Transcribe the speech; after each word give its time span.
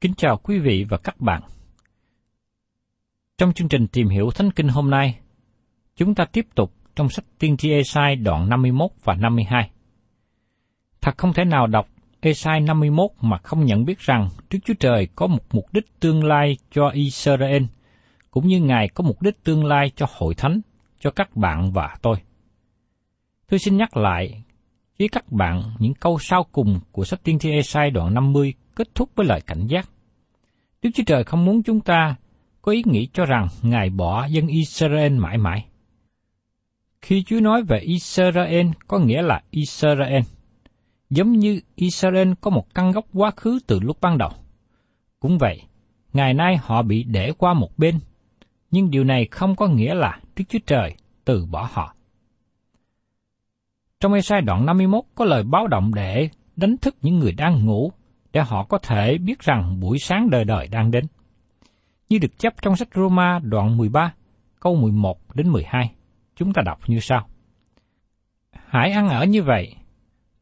Kính 0.00 0.14
chào 0.14 0.36
quý 0.36 0.58
vị 0.58 0.84
và 0.88 0.96
các 0.96 1.20
bạn. 1.20 1.42
Trong 3.38 3.52
chương 3.52 3.68
trình 3.68 3.86
tìm 3.86 4.08
hiểu 4.08 4.30
Thánh 4.30 4.50
Kinh 4.50 4.68
hôm 4.68 4.90
nay, 4.90 5.18
chúng 5.96 6.14
ta 6.14 6.24
tiếp 6.24 6.46
tục 6.54 6.72
trong 6.96 7.08
sách 7.08 7.24
Tiên 7.38 7.56
tri 7.56 7.70
Esai 7.70 8.16
đoạn 8.16 8.48
51 8.48 8.90
và 9.04 9.14
52. 9.14 9.70
Thật 11.00 11.18
không 11.18 11.32
thể 11.32 11.44
nào 11.44 11.66
đọc 11.66 11.88
Esai 12.20 12.60
51 12.60 13.10
mà 13.20 13.38
không 13.38 13.64
nhận 13.64 13.84
biết 13.84 13.98
rằng 13.98 14.28
Đức 14.50 14.58
Chúa 14.64 14.74
Trời 14.80 15.08
có 15.14 15.26
một 15.26 15.44
mục 15.52 15.64
đích 15.72 16.00
tương 16.00 16.24
lai 16.24 16.56
cho 16.70 16.88
Israel, 16.88 17.62
cũng 18.30 18.46
như 18.46 18.60
Ngài 18.60 18.88
có 18.88 19.04
mục 19.04 19.22
đích 19.22 19.44
tương 19.44 19.64
lai 19.64 19.90
cho 19.96 20.06
hội 20.10 20.34
thánh, 20.34 20.60
cho 21.00 21.10
các 21.10 21.36
bạn 21.36 21.72
và 21.72 21.96
tôi. 22.02 22.16
Tôi 23.50 23.58
xin 23.58 23.76
nhắc 23.76 23.96
lại 23.96 24.42
với 24.98 25.08
các 25.08 25.32
bạn 25.32 25.62
những 25.78 25.94
câu 25.94 26.18
sau 26.18 26.46
cùng 26.52 26.80
của 26.92 27.04
sách 27.04 27.20
Tiên 27.22 27.38
tri 27.38 27.50
Esai 27.50 27.90
đoạn 27.90 28.14
50 28.14 28.54
kết 28.78 28.94
thúc 28.94 29.10
với 29.14 29.26
lời 29.26 29.40
cảnh 29.46 29.66
giác. 29.66 29.88
Đức 30.82 30.90
Chúa 30.94 31.02
Trời 31.06 31.24
không 31.24 31.44
muốn 31.44 31.62
chúng 31.62 31.80
ta 31.80 32.16
có 32.62 32.72
ý 32.72 32.82
nghĩ 32.86 33.08
cho 33.12 33.24
rằng 33.24 33.48
Ngài 33.62 33.90
bỏ 33.90 34.26
dân 34.26 34.46
Israel 34.46 35.12
mãi 35.12 35.38
mãi. 35.38 35.66
Khi 37.02 37.22
Chúa 37.22 37.40
nói 37.40 37.62
về 37.62 37.78
Israel 37.78 38.66
có 38.88 38.98
nghĩa 38.98 39.22
là 39.22 39.42
Israel, 39.50 40.22
giống 41.10 41.32
như 41.32 41.60
Israel 41.74 42.32
có 42.40 42.50
một 42.50 42.74
căn 42.74 42.92
gốc 42.92 43.04
quá 43.12 43.30
khứ 43.30 43.58
từ 43.66 43.80
lúc 43.80 44.00
ban 44.00 44.18
đầu. 44.18 44.30
Cũng 45.20 45.38
vậy, 45.38 45.62
ngày 46.12 46.34
nay 46.34 46.56
họ 46.62 46.82
bị 46.82 47.02
để 47.02 47.32
qua 47.38 47.54
một 47.54 47.78
bên, 47.78 47.98
nhưng 48.70 48.90
điều 48.90 49.04
này 49.04 49.28
không 49.30 49.56
có 49.56 49.66
nghĩa 49.66 49.94
là 49.94 50.20
Đức 50.36 50.44
Chúa 50.48 50.58
Trời 50.66 50.94
từ 51.24 51.46
bỏ 51.46 51.68
họ. 51.72 51.94
Trong 54.00 54.12
Ê-sai 54.12 54.40
đoạn 54.40 54.66
51 54.66 55.04
có 55.14 55.24
lời 55.24 55.42
báo 55.42 55.66
động 55.66 55.94
để 55.94 56.28
đánh 56.56 56.76
thức 56.76 56.96
những 57.02 57.18
người 57.18 57.32
đang 57.32 57.66
ngủ, 57.66 57.92
để 58.32 58.40
họ 58.40 58.64
có 58.64 58.78
thể 58.78 59.18
biết 59.18 59.40
rằng 59.40 59.80
buổi 59.80 59.98
sáng 59.98 60.30
đời 60.30 60.44
đời 60.44 60.68
đang 60.68 60.90
đến. 60.90 61.04
Như 62.08 62.18
được 62.18 62.38
chấp 62.38 62.62
trong 62.62 62.76
sách 62.76 62.88
Roma 62.94 63.38
đoạn 63.42 63.76
13, 63.76 64.14
câu 64.60 64.76
11 64.76 65.36
đến 65.36 65.48
12, 65.48 65.92
chúng 66.36 66.52
ta 66.52 66.62
đọc 66.66 66.78
như 66.86 67.00
sau. 67.00 67.28
Hãy 68.50 68.90
ăn 68.90 69.08
ở 69.08 69.24
như 69.24 69.42
vậy, 69.42 69.74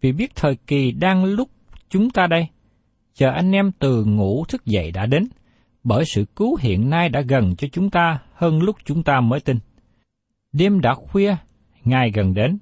vì 0.01 0.13
biết 0.13 0.35
thời 0.35 0.57
kỳ 0.57 0.93
đang 0.93 1.25
lúc 1.25 1.49
chúng 1.89 2.11
ta 2.11 2.27
đây, 2.27 2.49
chờ 3.15 3.31
anh 3.31 3.53
em 3.53 3.73
từ 3.73 4.05
ngủ 4.05 4.45
thức 4.49 4.65
dậy 4.65 4.91
đã 4.91 5.07
đến, 5.07 5.29
bởi 5.85 6.05
sự 6.05 6.25
cứu 6.37 6.57
hiện 6.61 6.91
nay 6.91 7.09
đã 7.09 7.21
gần 7.21 7.57
cho 7.57 7.69
chúng 7.73 7.91
ta 7.91 8.19
hơn 8.35 8.63
lúc 8.63 8.77
chúng 8.85 9.03
ta 9.03 9.21
mới 9.21 9.41
tin. 9.41 9.59
Đêm 10.53 10.81
đã 10.81 10.95
khuya, 10.95 11.37
ngày 11.85 12.11
gần 12.11 12.35
đến, 12.35 12.59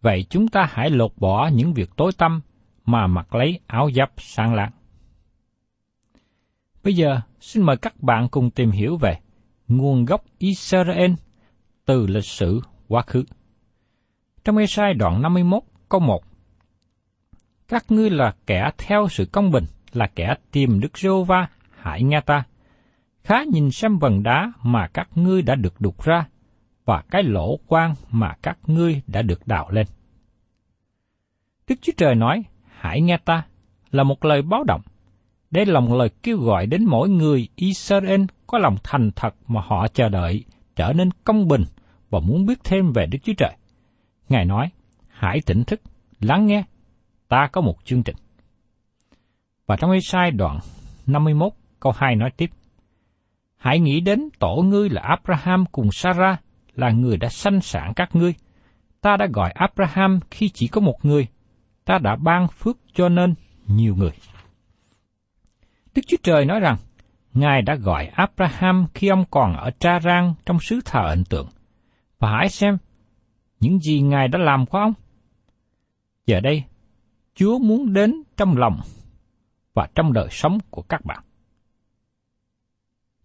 vậy 0.00 0.24
chúng 0.30 0.48
ta 0.48 0.68
hãy 0.70 0.90
lột 0.90 1.12
bỏ 1.16 1.50
những 1.54 1.74
việc 1.74 1.90
tối 1.96 2.12
tăm 2.18 2.40
mà 2.84 3.06
mặc 3.06 3.34
lấy 3.34 3.60
áo 3.66 3.90
giáp 3.94 4.12
sáng 4.16 4.54
lạng. 4.54 4.70
Bây 6.84 6.94
giờ, 6.94 7.20
xin 7.40 7.62
mời 7.62 7.76
các 7.76 8.02
bạn 8.02 8.28
cùng 8.28 8.50
tìm 8.50 8.70
hiểu 8.70 8.96
về 8.96 9.18
nguồn 9.68 10.04
gốc 10.04 10.24
Israel 10.38 11.12
từ 11.84 12.06
lịch 12.06 12.24
sử 12.24 12.60
quá 12.88 13.02
khứ. 13.02 13.24
Trong 14.44 14.56
Esai 14.56 14.94
đoạn 14.94 15.22
51 15.22 15.62
câu 15.88 16.00
1 16.00 16.22
Các 17.68 17.84
ngươi 17.88 18.10
là 18.10 18.34
kẻ 18.46 18.70
theo 18.78 19.08
sự 19.10 19.24
công 19.32 19.50
bình, 19.50 19.64
là 19.92 20.06
kẻ 20.14 20.34
tìm 20.50 20.80
Đức 20.80 20.98
giê 20.98 21.10
va 21.26 21.48
hãy 21.70 22.02
nghe 22.02 22.20
ta. 22.20 22.44
Khá 23.24 23.42
nhìn 23.52 23.70
xem 23.70 23.98
vần 23.98 24.22
đá 24.22 24.52
mà 24.62 24.88
các 24.94 25.08
ngươi 25.14 25.42
đã 25.42 25.54
được 25.54 25.80
đục 25.80 26.04
ra, 26.04 26.26
và 26.84 27.02
cái 27.10 27.22
lỗ 27.22 27.58
quan 27.66 27.94
mà 28.10 28.34
các 28.42 28.58
ngươi 28.66 29.02
đã 29.06 29.22
được 29.22 29.46
đào 29.46 29.70
lên. 29.70 29.86
Đức 31.68 31.74
Chúa 31.82 31.92
Trời 31.96 32.14
nói, 32.14 32.44
hãy 32.82 33.00
nghe 33.00 33.16
ta, 33.16 33.42
là 33.90 34.02
một 34.02 34.24
lời 34.24 34.42
báo 34.42 34.64
động. 34.64 34.80
Đây 35.50 35.66
là 35.66 35.80
một 35.80 35.96
lời 35.96 36.10
kêu 36.22 36.38
gọi 36.38 36.66
đến 36.66 36.84
mỗi 36.84 37.08
người 37.08 37.48
Israel 37.56 38.22
có 38.46 38.58
lòng 38.58 38.76
thành 38.84 39.10
thật 39.16 39.34
mà 39.48 39.60
họ 39.64 39.88
chờ 39.88 40.08
đợi 40.08 40.44
trở 40.76 40.92
nên 40.92 41.10
công 41.24 41.48
bình 41.48 41.62
và 42.10 42.20
muốn 42.20 42.46
biết 42.46 42.58
thêm 42.64 42.92
về 42.92 43.06
Đức 43.06 43.18
Chúa 43.22 43.32
Trời. 43.38 43.56
Ngài 44.28 44.44
nói, 44.44 44.70
hãy 45.08 45.40
tỉnh 45.46 45.64
thức, 45.64 45.80
lắng 46.20 46.46
nghe, 46.46 46.64
ta 47.28 47.48
có 47.52 47.60
một 47.60 47.76
chương 47.84 48.02
trình. 48.02 48.16
Và 49.66 49.76
trong 49.76 49.90
Ê-sai 49.90 50.30
đoạn 50.30 50.58
51 51.06 51.52
câu 51.80 51.92
2 51.96 52.16
nói 52.16 52.30
tiếp, 52.36 52.50
Hãy 53.56 53.80
nghĩ 53.80 54.00
đến 54.00 54.28
tổ 54.38 54.56
ngươi 54.56 54.90
là 54.90 55.02
Abraham 55.02 55.64
cùng 55.72 55.92
Sarah 55.92 56.40
là 56.74 56.90
người 56.90 57.16
đã 57.16 57.28
sanh 57.28 57.60
sản 57.60 57.92
các 57.96 58.16
ngươi. 58.16 58.34
Ta 59.00 59.16
đã 59.16 59.26
gọi 59.26 59.50
Abraham 59.50 60.20
khi 60.30 60.48
chỉ 60.48 60.66
có 60.66 60.80
một 60.80 61.04
người, 61.04 61.26
ta 61.84 61.98
đã 61.98 62.16
ban 62.16 62.48
phước 62.48 62.76
cho 62.94 63.08
nên 63.08 63.34
nhiều 63.66 63.94
người. 63.96 64.12
Đức 65.94 66.02
Chúa 66.06 66.16
Trời 66.22 66.44
nói 66.44 66.60
rằng, 66.60 66.76
Ngài 67.34 67.62
đã 67.62 67.74
gọi 67.74 68.06
Abraham 68.06 68.86
khi 68.94 69.08
ông 69.08 69.24
còn 69.30 69.56
ở 69.56 69.70
Tra 69.70 70.00
Rang 70.00 70.34
trong 70.46 70.60
xứ 70.60 70.80
thờ 70.84 71.00
ấn 71.08 71.24
tượng. 71.24 71.48
Và 72.18 72.30
hãy 72.30 72.48
xem, 72.48 72.78
những 73.60 73.78
gì 73.78 74.00
Ngài 74.00 74.28
đã 74.28 74.38
làm 74.38 74.66
của 74.66 74.78
ông. 74.78 74.92
Giờ 76.26 76.40
đây, 76.40 76.64
Chúa 77.34 77.58
muốn 77.58 77.92
đến 77.92 78.22
trong 78.36 78.56
lòng 78.56 78.80
và 79.74 79.88
trong 79.94 80.12
đời 80.12 80.28
sống 80.30 80.58
của 80.70 80.82
các 80.82 81.04
bạn. 81.04 81.22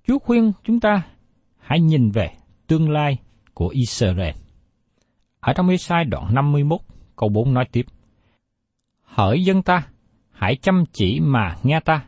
Chúa 0.07 0.19
khuyên 0.19 0.51
chúng 0.63 0.79
ta 0.79 1.01
hãy 1.57 1.79
nhìn 1.79 2.11
về 2.11 2.31
tương 2.67 2.89
lai 2.89 3.17
của 3.53 3.67
Israel. 3.67 4.35
Ở 5.39 5.53
trong 5.53 5.69
Ê-sai 5.69 6.05
đoạn 6.05 6.33
51, 6.33 6.81
câu 7.15 7.29
4 7.29 7.53
nói 7.53 7.65
tiếp. 7.71 7.85
Hỡi 9.17 9.43
dân 9.43 9.61
ta, 9.61 9.87
hãy 10.31 10.55
chăm 10.55 10.83
chỉ 10.91 11.19
mà 11.19 11.55
nghe 11.63 11.79
ta. 11.79 12.05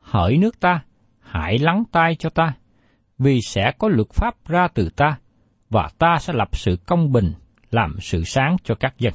Hỡi 0.00 0.36
nước 0.38 0.60
ta, 0.60 0.84
hãy 1.18 1.58
lắng 1.58 1.84
tai 1.92 2.14
cho 2.14 2.30
ta, 2.30 2.54
vì 3.18 3.40
sẽ 3.40 3.72
có 3.78 3.88
luật 3.88 4.08
pháp 4.10 4.48
ra 4.48 4.68
từ 4.68 4.88
ta, 4.96 5.18
và 5.70 5.90
ta 5.98 6.16
sẽ 6.20 6.32
lập 6.32 6.48
sự 6.52 6.76
công 6.86 7.12
bình, 7.12 7.32
làm 7.70 7.96
sự 8.00 8.24
sáng 8.24 8.56
cho 8.64 8.74
các 8.74 8.94
dân. 8.98 9.14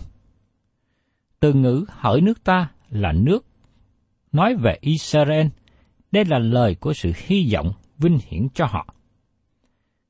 Từ 1.40 1.54
ngữ 1.54 1.86
hỡi 1.90 2.22
nước 2.22 2.44
ta 2.44 2.72
là 2.90 3.12
nước 3.12 3.46
nói 4.32 4.56
về 4.56 4.78
Israel, 4.82 5.48
đây 6.12 6.26
là 6.26 6.40
lời 6.40 6.76
của 6.76 6.94
sự 6.94 7.12
hy 7.16 7.50
vọng 7.54 7.72
vinh 7.98 8.20
hiển 8.28 8.48
cho 8.54 8.66
họ. 8.66 8.94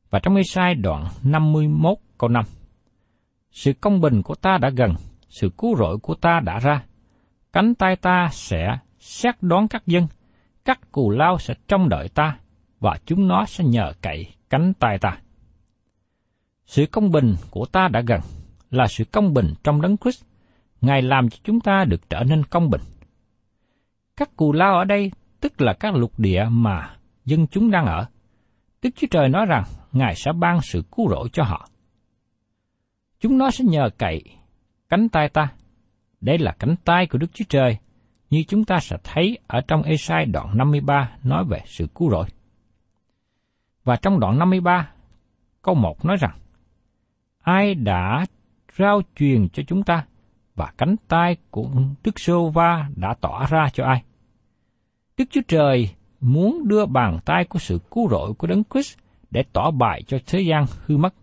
Và 0.09 0.19
trong 0.19 0.35
Ê-sai 0.35 0.75
đoạn 0.75 1.07
51 1.23 1.97
câu 2.17 2.29
5, 2.29 2.45
Sự 3.51 3.73
công 3.73 4.01
bình 4.01 4.21
của 4.21 4.35
ta 4.35 4.57
đã 4.57 4.69
gần, 4.69 4.93
sự 5.29 5.49
cứu 5.57 5.75
rỗi 5.77 5.97
của 5.97 6.15
ta 6.15 6.39
đã 6.39 6.59
ra. 6.59 6.83
Cánh 7.55 7.75
tay 7.75 7.95
ta 7.95 8.29
sẽ 8.31 8.77
xét 8.99 9.35
đoán 9.41 9.67
các 9.67 9.87
dân, 9.87 10.07
các 10.65 10.91
cù 10.91 11.09
lao 11.09 11.37
sẽ 11.39 11.53
trông 11.67 11.89
đợi 11.89 12.09
ta, 12.09 12.37
và 12.79 12.97
chúng 13.05 13.27
nó 13.27 13.45
sẽ 13.45 13.63
nhờ 13.63 13.93
cậy 14.01 14.33
cánh 14.49 14.73
tay 14.79 14.97
ta. 15.01 15.17
Sự 16.65 16.85
công 16.91 17.11
bình 17.11 17.35
của 17.51 17.65
ta 17.65 17.87
đã 17.87 18.01
gần, 18.07 18.21
là 18.71 18.87
sự 18.87 19.03
công 19.05 19.33
bình 19.33 19.53
trong 19.63 19.81
đấng 19.81 19.97
Christ. 19.97 20.23
Ngài 20.81 21.01
làm 21.01 21.29
cho 21.29 21.37
chúng 21.43 21.59
ta 21.59 21.85
được 21.85 22.09
trở 22.09 22.23
nên 22.23 22.43
công 22.43 22.69
bình. 22.69 22.81
Các 24.17 24.35
cù 24.35 24.53
lao 24.53 24.77
ở 24.77 24.83
đây 24.83 25.11
tức 25.39 25.61
là 25.61 25.73
các 25.73 25.95
lục 25.95 26.19
địa 26.19 26.45
mà 26.49 26.95
dân 27.25 27.47
chúng 27.47 27.71
đang 27.71 27.85
ở. 27.85 28.05
Đức 28.81 28.89
Chúa 28.95 29.07
Trời 29.11 29.29
nói 29.29 29.45
rằng 29.45 29.63
Ngài 29.91 30.15
sẽ 30.15 30.31
ban 30.31 30.59
sự 30.61 30.83
cứu 30.91 31.09
rỗi 31.09 31.29
cho 31.33 31.43
họ. 31.43 31.67
Chúng 33.19 33.37
nó 33.37 33.51
sẽ 33.51 33.65
nhờ 33.65 33.89
cậy 33.97 34.23
cánh 34.89 35.09
tay 35.09 35.29
ta. 35.29 35.51
Đây 36.25 36.37
là 36.37 36.55
cánh 36.59 36.75
tay 36.85 37.07
của 37.07 37.17
Đức 37.17 37.33
Chúa 37.33 37.45
Trời, 37.49 37.77
như 38.29 38.43
chúng 38.47 38.65
ta 38.65 38.79
sẽ 38.79 38.97
thấy 39.03 39.37
ở 39.47 39.61
trong 39.67 39.83
Esai 39.83 40.25
đoạn 40.25 40.57
53 40.57 41.11
nói 41.23 41.45
về 41.49 41.61
sự 41.65 41.87
cứu 41.95 42.09
rỗi. 42.11 42.25
Và 43.83 43.95
trong 43.95 44.19
đoạn 44.19 44.39
53, 44.39 44.89
câu 45.61 45.75
1 45.75 46.05
nói 46.05 46.17
rằng, 46.19 46.37
Ai 47.41 47.75
đã 47.75 48.25
rao 48.77 49.01
truyền 49.15 49.49
cho 49.49 49.63
chúng 49.67 49.83
ta, 49.83 50.05
và 50.55 50.71
cánh 50.77 50.95
tay 51.07 51.37
của 51.51 51.69
Đức 52.03 52.19
Sô 52.19 52.49
Va 52.49 52.89
đã 52.95 53.15
tỏ 53.21 53.45
ra 53.49 53.69
cho 53.73 53.85
ai? 53.85 54.03
Đức 55.17 55.25
Chúa 55.31 55.41
Trời 55.47 55.89
muốn 56.19 56.67
đưa 56.67 56.85
bàn 56.85 57.19
tay 57.25 57.45
của 57.45 57.59
sự 57.59 57.79
cứu 57.91 58.09
rỗi 58.09 58.33
của 58.33 58.47
Đấng 58.47 58.63
Christ 58.73 58.97
để 59.31 59.43
tỏ 59.53 59.71
bài 59.71 60.01
cho 60.07 60.17
thế 60.27 60.39
gian 60.39 60.65
hư 60.85 60.97
mất. 60.97 61.13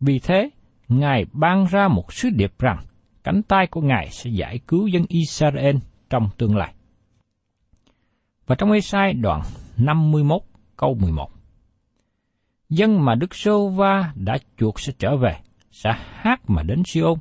Vì 0.00 0.18
thế, 0.18 0.50
Ngài 0.88 1.26
ban 1.32 1.66
ra 1.66 1.88
một 1.88 2.12
sứ 2.12 2.30
điệp 2.30 2.52
rằng 2.58 2.78
cánh 3.28 3.42
tay 3.42 3.66
của 3.66 3.80
Ngài 3.80 4.08
sẽ 4.10 4.30
giải 4.30 4.58
cứu 4.58 4.86
dân 4.86 5.04
Israel 5.08 5.76
trong 6.10 6.28
tương 6.38 6.56
lai. 6.56 6.74
Và 8.46 8.54
trong 8.54 8.72
Ê-sai 8.72 9.12
đoạn 9.12 9.42
51 9.76 10.42
câu 10.76 10.94
11 10.94 11.30
Dân 12.68 13.04
mà 13.04 13.14
Đức 13.14 13.34
Sô 13.34 13.68
Va 13.68 14.12
đã 14.14 14.38
chuộc 14.58 14.80
sẽ 14.80 14.92
trở 14.98 15.16
về, 15.16 15.36
sẽ 15.70 15.90
hát 16.10 16.50
mà 16.50 16.62
đến 16.62 16.82
Siôn. 16.86 17.18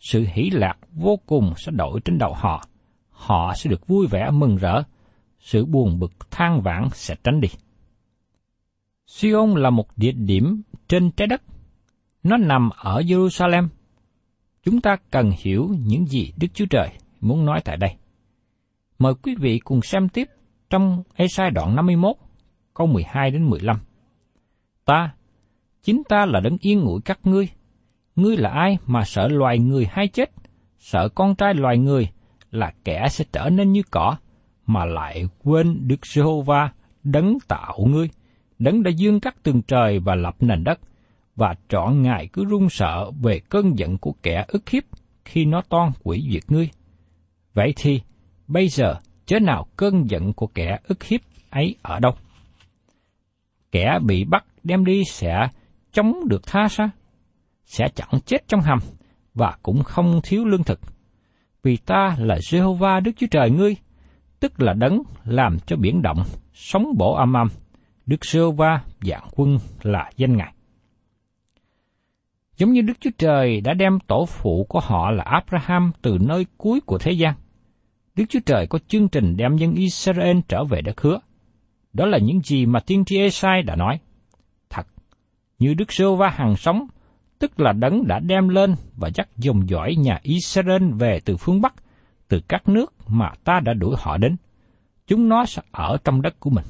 Sự 0.00 0.26
hỷ 0.32 0.50
lạc 0.50 0.78
vô 0.92 1.18
cùng 1.26 1.52
sẽ 1.56 1.72
đổi 1.72 2.00
trên 2.04 2.18
đầu 2.18 2.34
họ. 2.34 2.64
Họ 3.10 3.54
sẽ 3.54 3.70
được 3.70 3.86
vui 3.86 4.06
vẻ 4.06 4.30
mừng 4.30 4.56
rỡ. 4.56 4.82
Sự 5.40 5.64
buồn 5.66 5.98
bực 5.98 6.30
than 6.30 6.60
vãn 6.62 6.88
sẽ 6.92 7.14
tránh 7.24 7.40
đi. 7.40 7.48
Sion 9.06 9.54
là 9.54 9.70
một 9.70 9.86
địa 9.96 10.12
điểm 10.12 10.62
trên 10.88 11.10
trái 11.10 11.26
đất. 11.26 11.42
Nó 12.22 12.36
nằm 12.36 12.70
ở 12.70 13.00
Jerusalem. 13.00 13.68
Chúng 14.66 14.80
ta 14.80 14.96
cần 15.10 15.30
hiểu 15.38 15.70
những 15.86 16.06
gì 16.06 16.32
Đức 16.36 16.46
Chúa 16.54 16.66
Trời 16.70 16.88
muốn 17.20 17.44
nói 17.44 17.60
tại 17.64 17.76
đây. 17.76 17.90
Mời 18.98 19.14
quý 19.22 19.34
vị 19.38 19.58
cùng 19.58 19.82
xem 19.82 20.08
tiếp 20.08 20.28
trong 20.70 21.02
Esai 21.14 21.50
đoạn 21.50 21.76
51, 21.76 22.16
câu 22.74 22.86
12 22.86 23.30
đến 23.30 23.50
15. 23.50 23.76
Ta, 24.84 25.14
chính 25.82 26.02
ta 26.08 26.26
là 26.26 26.40
đấng 26.40 26.56
yên 26.60 26.80
ngủi 26.80 27.00
các 27.04 27.18
ngươi. 27.24 27.48
Ngươi 28.16 28.36
là 28.36 28.50
ai 28.50 28.78
mà 28.86 29.04
sợ 29.04 29.28
loài 29.28 29.58
người 29.58 29.86
hay 29.90 30.08
chết? 30.08 30.30
Sợ 30.78 31.08
con 31.08 31.34
trai 31.34 31.54
loài 31.54 31.78
người 31.78 32.08
là 32.50 32.72
kẻ 32.84 33.06
sẽ 33.10 33.24
trở 33.32 33.48
nên 33.50 33.72
như 33.72 33.82
cỏ, 33.90 34.16
mà 34.66 34.84
lại 34.84 35.24
quên 35.44 35.88
Đức 35.88 36.06
Giê-hô-va 36.06 36.72
đấng 37.04 37.38
tạo 37.48 37.78
ngươi 37.86 38.10
đấng 38.58 38.82
đã 38.82 38.90
dương 38.90 39.20
các 39.20 39.42
tường 39.42 39.62
trời 39.62 39.98
và 39.98 40.14
lập 40.14 40.36
nền 40.40 40.64
đất, 40.64 40.80
và 41.36 41.54
trọn 41.68 42.02
ngài 42.02 42.28
cứ 42.32 42.44
run 42.44 42.68
sợ 42.70 43.10
về 43.22 43.40
cơn 43.48 43.78
giận 43.78 43.98
của 43.98 44.14
kẻ 44.22 44.44
ức 44.48 44.68
hiếp 44.70 44.82
khi 45.24 45.44
nó 45.44 45.62
toan 45.68 45.92
quỷ 46.02 46.28
diệt 46.32 46.42
ngươi. 46.48 46.68
Vậy 47.54 47.72
thì, 47.76 48.00
bây 48.48 48.68
giờ, 48.68 48.94
chớ 49.26 49.38
nào 49.38 49.66
cơn 49.76 50.10
giận 50.10 50.32
của 50.32 50.46
kẻ 50.46 50.78
ức 50.84 51.04
hiếp 51.04 51.20
ấy 51.50 51.76
ở 51.82 52.00
đâu? 52.00 52.12
Kẻ 53.72 53.98
bị 54.06 54.24
bắt 54.24 54.44
đem 54.64 54.84
đi 54.84 55.02
sẽ 55.04 55.48
chống 55.92 56.28
được 56.28 56.46
tha 56.46 56.68
sao? 56.68 56.88
Sẽ 57.64 57.88
chẳng 57.94 58.20
chết 58.26 58.48
trong 58.48 58.60
hầm, 58.60 58.78
và 59.34 59.56
cũng 59.62 59.82
không 59.82 60.20
thiếu 60.24 60.44
lương 60.44 60.64
thực. 60.64 60.80
Vì 61.62 61.76
ta 61.76 62.16
là 62.18 62.36
Jehovah 62.36 63.02
Đức 63.02 63.12
Chúa 63.16 63.26
Trời 63.30 63.50
ngươi, 63.50 63.76
tức 64.40 64.62
là 64.62 64.72
đấng 64.72 65.02
làm 65.24 65.58
cho 65.66 65.76
biển 65.76 66.02
động, 66.02 66.22
sóng 66.52 66.86
bổ 66.98 67.14
âm 67.14 67.32
âm, 67.32 67.48
Đức 68.06 68.20
Jehovah 68.20 68.78
dạng 69.00 69.28
quân 69.36 69.58
là 69.82 70.10
danh 70.16 70.36
Ngài. 70.36 70.55
Giống 72.56 72.72
như 72.72 72.80
Đức 72.80 72.94
Chúa 73.00 73.10
Trời 73.18 73.60
đã 73.60 73.74
đem 73.74 73.98
tổ 74.06 74.26
phụ 74.26 74.66
của 74.68 74.80
họ 74.80 75.10
là 75.10 75.24
Abraham 75.24 75.92
từ 76.02 76.18
nơi 76.20 76.46
cuối 76.56 76.80
của 76.86 76.98
thế 76.98 77.12
gian, 77.12 77.34
Đức 78.14 78.24
Chúa 78.28 78.40
Trời 78.46 78.66
có 78.66 78.78
chương 78.88 79.08
trình 79.08 79.36
đem 79.36 79.56
dân 79.56 79.74
Israel 79.74 80.38
trở 80.48 80.64
về 80.64 80.82
đất 80.82 81.00
hứa. 81.00 81.18
Đó 81.92 82.06
là 82.06 82.18
những 82.18 82.40
gì 82.40 82.66
mà 82.66 82.80
tiên 82.80 83.04
tri 83.04 83.18
Esai 83.18 83.62
đã 83.62 83.76
nói. 83.76 84.00
Thật, 84.70 84.86
như 85.58 85.74
Đức 85.74 85.92
Sô 85.92 86.16
Va 86.16 86.28
hàng 86.28 86.56
sống, 86.56 86.86
tức 87.38 87.60
là 87.60 87.72
đấng 87.72 88.06
đã 88.06 88.18
đem 88.18 88.48
lên 88.48 88.74
và 88.96 89.10
dắt 89.14 89.28
dòng 89.36 89.68
dõi 89.68 89.94
nhà 89.98 90.18
Israel 90.22 90.92
về 90.98 91.20
từ 91.24 91.36
phương 91.36 91.60
Bắc, 91.60 91.74
từ 92.28 92.40
các 92.48 92.68
nước 92.68 92.94
mà 93.08 93.30
ta 93.44 93.60
đã 93.60 93.74
đuổi 93.74 93.94
họ 93.98 94.16
đến. 94.16 94.36
Chúng 95.06 95.28
nó 95.28 95.44
sẽ 95.44 95.62
ở 95.72 95.96
trong 96.04 96.22
đất 96.22 96.40
của 96.40 96.50
mình 96.50 96.64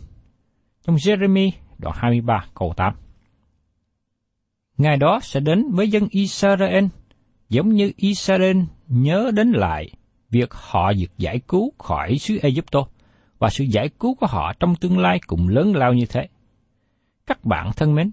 trong 0.87 0.97
Jeremy 0.97 1.51
đoạn 1.79 1.95
23 1.99 2.45
câu 2.55 2.73
8. 2.77 2.95
Ngày 4.79 4.97
đó 4.97 5.21
sẽ 5.23 5.41
đến 5.41 5.71
với 5.71 5.89
dân 5.89 6.09
Israel, 6.11 6.85
giống 7.49 7.69
như 7.69 7.93
Israel 7.97 8.57
nhớ 8.89 9.31
đến 9.35 9.53
lại 9.53 9.91
việc 10.31 10.55
họ 10.55 10.93
được 10.93 11.19
giải 11.19 11.41
cứu 11.49 11.73
khỏi 11.79 12.19
xứ 12.19 12.39
Egypto 12.43 12.81
và 13.39 13.51
sự 13.51 13.65
giải 13.65 13.89
cứu 14.01 14.15
của 14.15 14.27
họ 14.27 14.53
trong 14.61 14.75
tương 14.75 14.99
lai 14.99 15.21
cũng 15.27 15.49
lớn 15.49 15.77
lao 15.77 15.93
như 15.93 16.07
thế. 16.07 16.29
Các 17.27 17.45
bạn 17.45 17.71
thân 17.77 17.95
mến, 17.95 18.11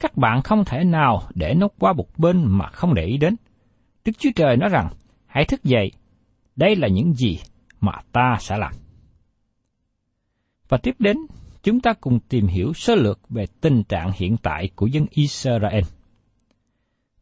các 0.00 0.16
bạn 0.16 0.42
không 0.42 0.64
thể 0.64 0.84
nào 0.84 1.22
để 1.34 1.54
nó 1.54 1.68
qua 1.78 1.92
một 1.92 2.18
bên 2.18 2.44
mà 2.48 2.68
không 2.68 2.94
để 2.94 3.04
ý 3.04 3.16
đến. 3.16 3.36
Đức 4.04 4.12
Chúa 4.18 4.30
Trời 4.36 4.56
nói 4.56 4.68
rằng, 4.68 4.88
hãy 5.26 5.44
thức 5.44 5.64
dậy, 5.64 5.92
đây 6.56 6.76
là 6.76 6.88
những 6.88 7.14
gì 7.14 7.38
mà 7.80 7.92
ta 8.12 8.36
sẽ 8.40 8.56
làm. 8.58 8.72
Và 10.68 10.78
tiếp 10.78 10.94
đến, 10.98 11.16
chúng 11.62 11.80
ta 11.80 11.92
cùng 11.92 12.20
tìm 12.28 12.46
hiểu 12.46 12.72
sơ 12.72 12.94
lược 12.94 13.28
về 13.28 13.46
tình 13.60 13.84
trạng 13.84 14.10
hiện 14.14 14.36
tại 14.36 14.70
của 14.76 14.86
dân 14.86 15.06
Israel. 15.10 15.84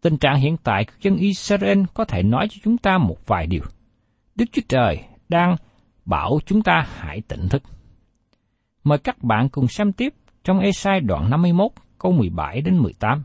Tình 0.00 0.16
trạng 0.16 0.36
hiện 0.36 0.56
tại 0.56 0.84
của 0.84 0.92
dân 1.00 1.16
Israel 1.16 1.82
có 1.94 2.04
thể 2.04 2.22
nói 2.22 2.48
cho 2.50 2.56
chúng 2.64 2.78
ta 2.78 2.98
một 2.98 3.26
vài 3.26 3.46
điều. 3.46 3.62
Đức 4.34 4.44
Chúa 4.52 4.62
Trời 4.68 5.04
đang 5.28 5.56
bảo 6.04 6.38
chúng 6.46 6.62
ta 6.62 6.86
hãy 6.88 7.20
tỉnh 7.20 7.48
thức. 7.48 7.62
Mời 8.84 8.98
các 8.98 9.22
bạn 9.22 9.48
cùng 9.48 9.68
xem 9.68 9.92
tiếp 9.92 10.14
trong 10.44 10.58
Esai 10.58 11.00
đoạn 11.00 11.30
51 11.30 11.70
câu 11.98 12.12
17 12.12 12.60
đến 12.60 12.78
18. 12.78 13.22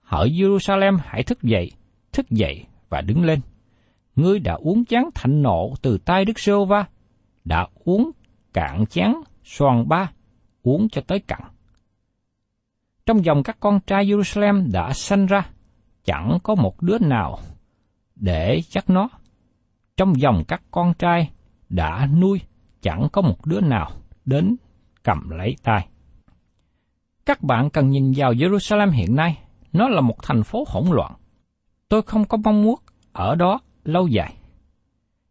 Hỡi 0.00 0.28
Jerusalem 0.28 0.98
hãy 1.04 1.22
thức 1.22 1.42
dậy, 1.42 1.70
thức 2.12 2.30
dậy 2.30 2.64
và 2.88 3.00
đứng 3.00 3.24
lên. 3.24 3.40
Ngươi 4.16 4.38
đã 4.38 4.54
uống 4.54 4.84
chán 4.84 5.10
thạnh 5.14 5.42
nộ 5.42 5.74
từ 5.82 5.98
tay 5.98 6.24
Đức 6.24 6.38
Sô 6.38 6.64
Va, 6.64 6.84
đã 7.44 7.66
uống 7.84 8.10
cạn 8.52 8.84
chán 8.86 9.22
xoàn 9.44 9.88
ba, 9.88 10.10
uống 10.62 10.88
cho 10.88 11.02
tới 11.06 11.20
cặn. 11.20 11.40
Trong 13.06 13.24
dòng 13.24 13.42
các 13.42 13.56
con 13.60 13.80
trai 13.80 14.06
Jerusalem 14.06 14.72
đã 14.72 14.92
sanh 14.92 15.26
ra, 15.26 15.46
chẳng 16.04 16.38
có 16.42 16.54
một 16.54 16.82
đứa 16.82 16.98
nào 16.98 17.38
để 18.16 18.60
chắc 18.68 18.90
nó. 18.90 19.08
Trong 19.96 20.20
dòng 20.20 20.44
các 20.48 20.62
con 20.70 20.94
trai 20.94 21.30
đã 21.68 22.06
nuôi, 22.06 22.40
chẳng 22.80 23.08
có 23.12 23.22
một 23.22 23.46
đứa 23.46 23.60
nào 23.60 23.90
đến 24.24 24.56
cầm 25.02 25.30
lấy 25.30 25.56
tay. 25.62 25.88
Các 27.26 27.42
bạn 27.42 27.70
cần 27.70 27.90
nhìn 27.90 28.12
vào 28.16 28.32
Jerusalem 28.32 28.90
hiện 28.90 29.16
nay, 29.16 29.38
nó 29.72 29.88
là 29.88 30.00
một 30.00 30.22
thành 30.22 30.42
phố 30.42 30.64
hỗn 30.68 30.84
loạn. 30.90 31.12
Tôi 31.88 32.02
không 32.02 32.24
có 32.24 32.36
mong 32.44 32.62
muốn 32.62 32.78
ở 33.12 33.34
đó 33.34 33.60
lâu 33.84 34.08
dài. 34.08 34.34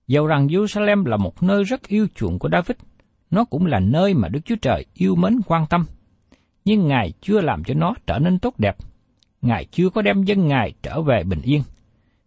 Dầu 0.07 0.27
rằng 0.27 0.47
Jerusalem 0.47 1.05
là 1.05 1.17
một 1.17 1.43
nơi 1.43 1.63
rất 1.63 1.87
yêu 1.87 2.07
chuộng 2.15 2.39
của 2.39 2.49
David– 2.51 2.77
nó 3.33 3.45
cũng 3.45 3.65
là 3.65 3.79
nơi 3.79 4.13
mà 4.13 4.27
Đức 4.29 4.39
Chúa 4.45 4.55
Trời 4.61 4.85
yêu 4.93 5.15
mến 5.15 5.39
quan 5.45 5.65
tâm. 5.69 5.85
Nhưng 6.65 6.87
Ngài 6.87 7.13
chưa 7.21 7.41
làm 7.41 7.63
cho 7.63 7.73
nó 7.73 7.93
trở 8.07 8.19
nên 8.19 8.39
tốt 8.39 8.53
đẹp. 8.57 8.75
Ngài 9.41 9.65
chưa 9.71 9.89
có 9.89 10.01
đem 10.01 10.23
dân 10.23 10.47
Ngài 10.47 10.73
trở 10.83 11.01
về 11.01 11.23
bình 11.23 11.41
yên. 11.43 11.61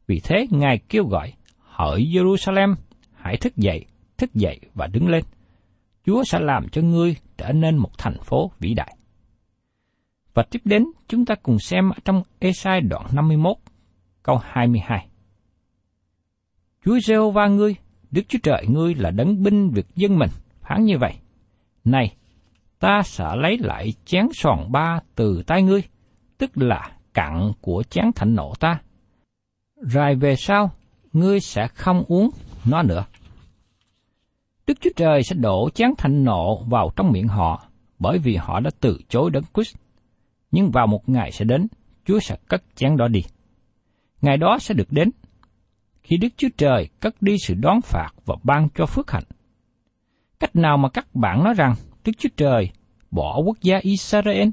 Vì 0.06 0.20
thế 0.25 0.46
Ngài 0.50 0.78
kêu 0.88 1.04
gọi, 1.04 1.32
hỡi 1.58 2.00
Jerusalem, 2.00 2.75
hãy 3.14 3.36
thức 3.36 3.56
dậy, 3.56 3.84
thức 4.16 4.34
dậy 4.34 4.60
và 4.75 4.86
đứng 4.86 5.08
lên. 5.08 5.25
Chúa 6.04 6.25
sẽ 6.25 6.38
làm 6.38 6.68
cho 6.68 6.82
ngươi 6.82 7.16
trở 7.38 7.52
nên 7.52 7.76
một 7.76 7.98
thành 7.98 8.16
phố 8.22 8.50
vĩ 8.58 8.75
đại. 8.75 8.96
Và 10.34 10.42
tiếp 10.50 10.60
đến 10.64 10.84
chúng 11.08 11.25
ta 11.25 11.34
cùng 11.34 11.58
xem 11.58 11.90
trong 12.04 12.22
Esai 12.38 12.80
đoạn 12.80 13.06
51, 13.12 13.56
câu 14.22 14.40
22. 14.44 15.08
Chúa 16.84 16.98
giê 17.00 17.16
va 17.34 17.46
ngươi, 17.46 17.75
Đức 18.10 18.22
Chúa 18.28 18.38
Trời 18.42 18.66
ngươi 18.68 18.94
là 18.94 19.10
đấng 19.10 19.42
binh 19.42 19.70
việc 19.70 19.86
dân 19.96 20.18
mình, 20.18 20.30
phán 20.68 20.85
như 20.85 20.99
vậy. 20.99 21.14
Này, 21.85 22.16
ta 22.78 23.02
sẽ 23.04 23.25
lấy 23.37 23.58
lại 23.58 23.92
chén 24.04 24.26
sòn 24.32 24.73
ba 24.73 25.00
từ 25.14 25.42
tay 25.46 25.62
ngươi, 25.62 25.82
tức 26.38 26.50
là 26.54 26.90
cặn 27.14 27.52
của 27.61 27.82
chén 27.90 28.04
thạnh 28.14 28.35
nộ 28.35 28.54
ta. 28.61 28.80
Rồi 29.82 30.14
về 30.14 30.37
sau, 30.37 30.70
ngươi 31.12 31.40
sẽ 31.40 31.68
không 31.68 32.04
uống 32.08 32.30
nó 32.64 32.82
nữa. 32.82 33.04
Đức 34.66 34.78
Chúa 34.80 34.90
Trời 34.96 35.23
sẽ 35.23 35.37
đổ 35.37 35.70
chén 35.75 35.90
thạnh 35.99 36.25
nộ 36.25 36.64
vào 36.64 36.90
trong 36.96 37.12
miệng 37.12 37.28
họ, 37.28 37.66
bởi 37.99 38.18
vì 38.18 38.37
họ 38.37 38.61
đã 38.61 38.70
từ 38.80 38.99
chối 39.08 39.30
đấng 39.30 39.44
Christ. 39.54 39.76
Nhưng 40.50 40.70
vào 40.70 40.87
một 40.87 41.08
ngày 41.08 41.32
sẽ 41.32 41.44
đến, 41.44 41.66
Chúa 42.04 42.18
sẽ 42.20 42.37
cất 42.49 42.62
chén 42.75 42.96
đó 42.96 43.08
đi. 43.08 43.20
Ngày 44.23 44.37
đó 44.37 44.58
sẽ 44.61 44.75
được 44.75 44.92
đến, 44.92 45.11
khi 46.02 46.16
Đức 46.16 46.28
Chúa 46.37 46.49
Trời 46.56 46.88
cất 47.00 47.23
đi 47.23 47.37
sự 47.46 47.54
đón 47.54 47.80
phạt 47.80 48.11
và 48.25 48.37
ban 48.42 48.68
cho 48.75 48.87
phước 48.87 49.11
hạnh. 49.11 49.25
Cách 50.40 50.57
nào 50.57 50.76
mà 50.76 50.88
các 50.88 51.14
bạn 51.14 51.45
nói 51.45 51.55
rằng 51.55 51.75
Đức 52.05 52.12
Chúa 52.19 52.28
Trời 52.37 52.71
bỏ 53.11 53.40
quốc 53.45 53.57
gia 53.61 53.78
Israel? 53.83 54.49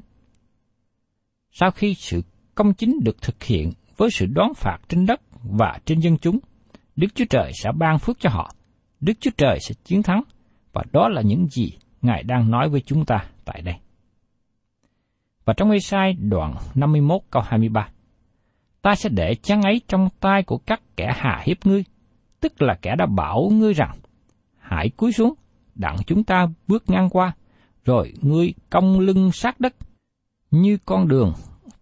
Sau 1.50 1.70
khi 1.70 1.94
sự 1.94 2.22
công 2.54 2.74
chính 2.74 3.00
được 3.04 3.22
thực 3.22 3.42
hiện 3.44 3.70
với 3.96 4.10
sự 4.10 4.26
đón 4.26 4.54
phạt 4.54 4.78
trên 4.88 5.06
đất 5.06 5.20
và 5.42 5.78
trên 5.84 6.00
dân 6.00 6.18
chúng, 6.18 6.38
Đức 6.96 7.08
Chúa 7.14 7.24
Trời 7.30 7.50
sẽ 7.54 7.70
ban 7.78 7.98
phước 7.98 8.20
cho 8.20 8.30
họ. 8.30 8.54
Đức 9.00 9.12
Chúa 9.20 9.30
Trời 9.36 9.58
sẽ 9.60 9.74
chiến 9.84 10.02
thắng, 10.02 10.22
và 10.72 10.82
đó 10.92 11.08
là 11.08 11.22
những 11.22 11.46
gì 11.48 11.72
Ngài 12.02 12.22
đang 12.22 12.50
nói 12.50 12.68
với 12.68 12.80
chúng 12.80 13.04
ta 13.04 13.16
tại 13.44 13.62
đây. 13.62 13.74
Và 15.44 15.54
trong 15.56 15.70
Ê-sai 15.70 16.12
đoạn 16.12 16.54
51 16.74 17.20
câu 17.30 17.42
23, 17.42 17.88
ta 18.82 18.94
sẽ 18.94 19.08
để 19.08 19.34
chăn 19.42 19.62
ấy 19.62 19.80
trong 19.88 20.08
tay 20.20 20.42
của 20.42 20.58
các 20.58 20.80
kẻ 20.96 21.12
hạ 21.14 21.42
hiếp 21.44 21.66
ngươi, 21.66 21.84
tức 22.40 22.62
là 22.62 22.74
kẻ 22.82 22.94
đã 22.98 23.06
bảo 23.06 23.48
ngươi 23.52 23.72
rằng, 23.72 23.96
hãy 24.58 24.88
cúi 24.88 25.12
xuống, 25.12 25.34
đặng 25.74 25.96
chúng 26.06 26.24
ta 26.24 26.48
bước 26.68 26.90
ngang 26.90 27.10
qua, 27.10 27.32
rồi 27.84 28.12
ngươi 28.22 28.54
cong 28.70 29.00
lưng 29.00 29.32
sát 29.32 29.60
đất, 29.60 29.74
như 30.50 30.78
con 30.84 31.08
đường 31.08 31.32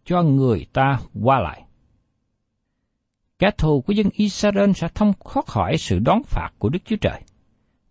cho 0.04 0.22
người 0.22 0.66
ta 0.72 1.00
qua 1.22 1.40
lại. 1.40 1.62
Kẻ 3.38 3.50
thù 3.58 3.80
của 3.80 3.92
dân 3.92 4.06
Israel 4.12 4.72
sẽ 4.72 4.88
thông 4.94 5.12
thoát 5.32 5.46
khỏi 5.46 5.78
sự 5.78 5.98
đón 5.98 6.22
phạt 6.22 6.50
của 6.58 6.68
Đức 6.68 6.78
Chúa 6.84 6.96
Trời. 6.96 7.20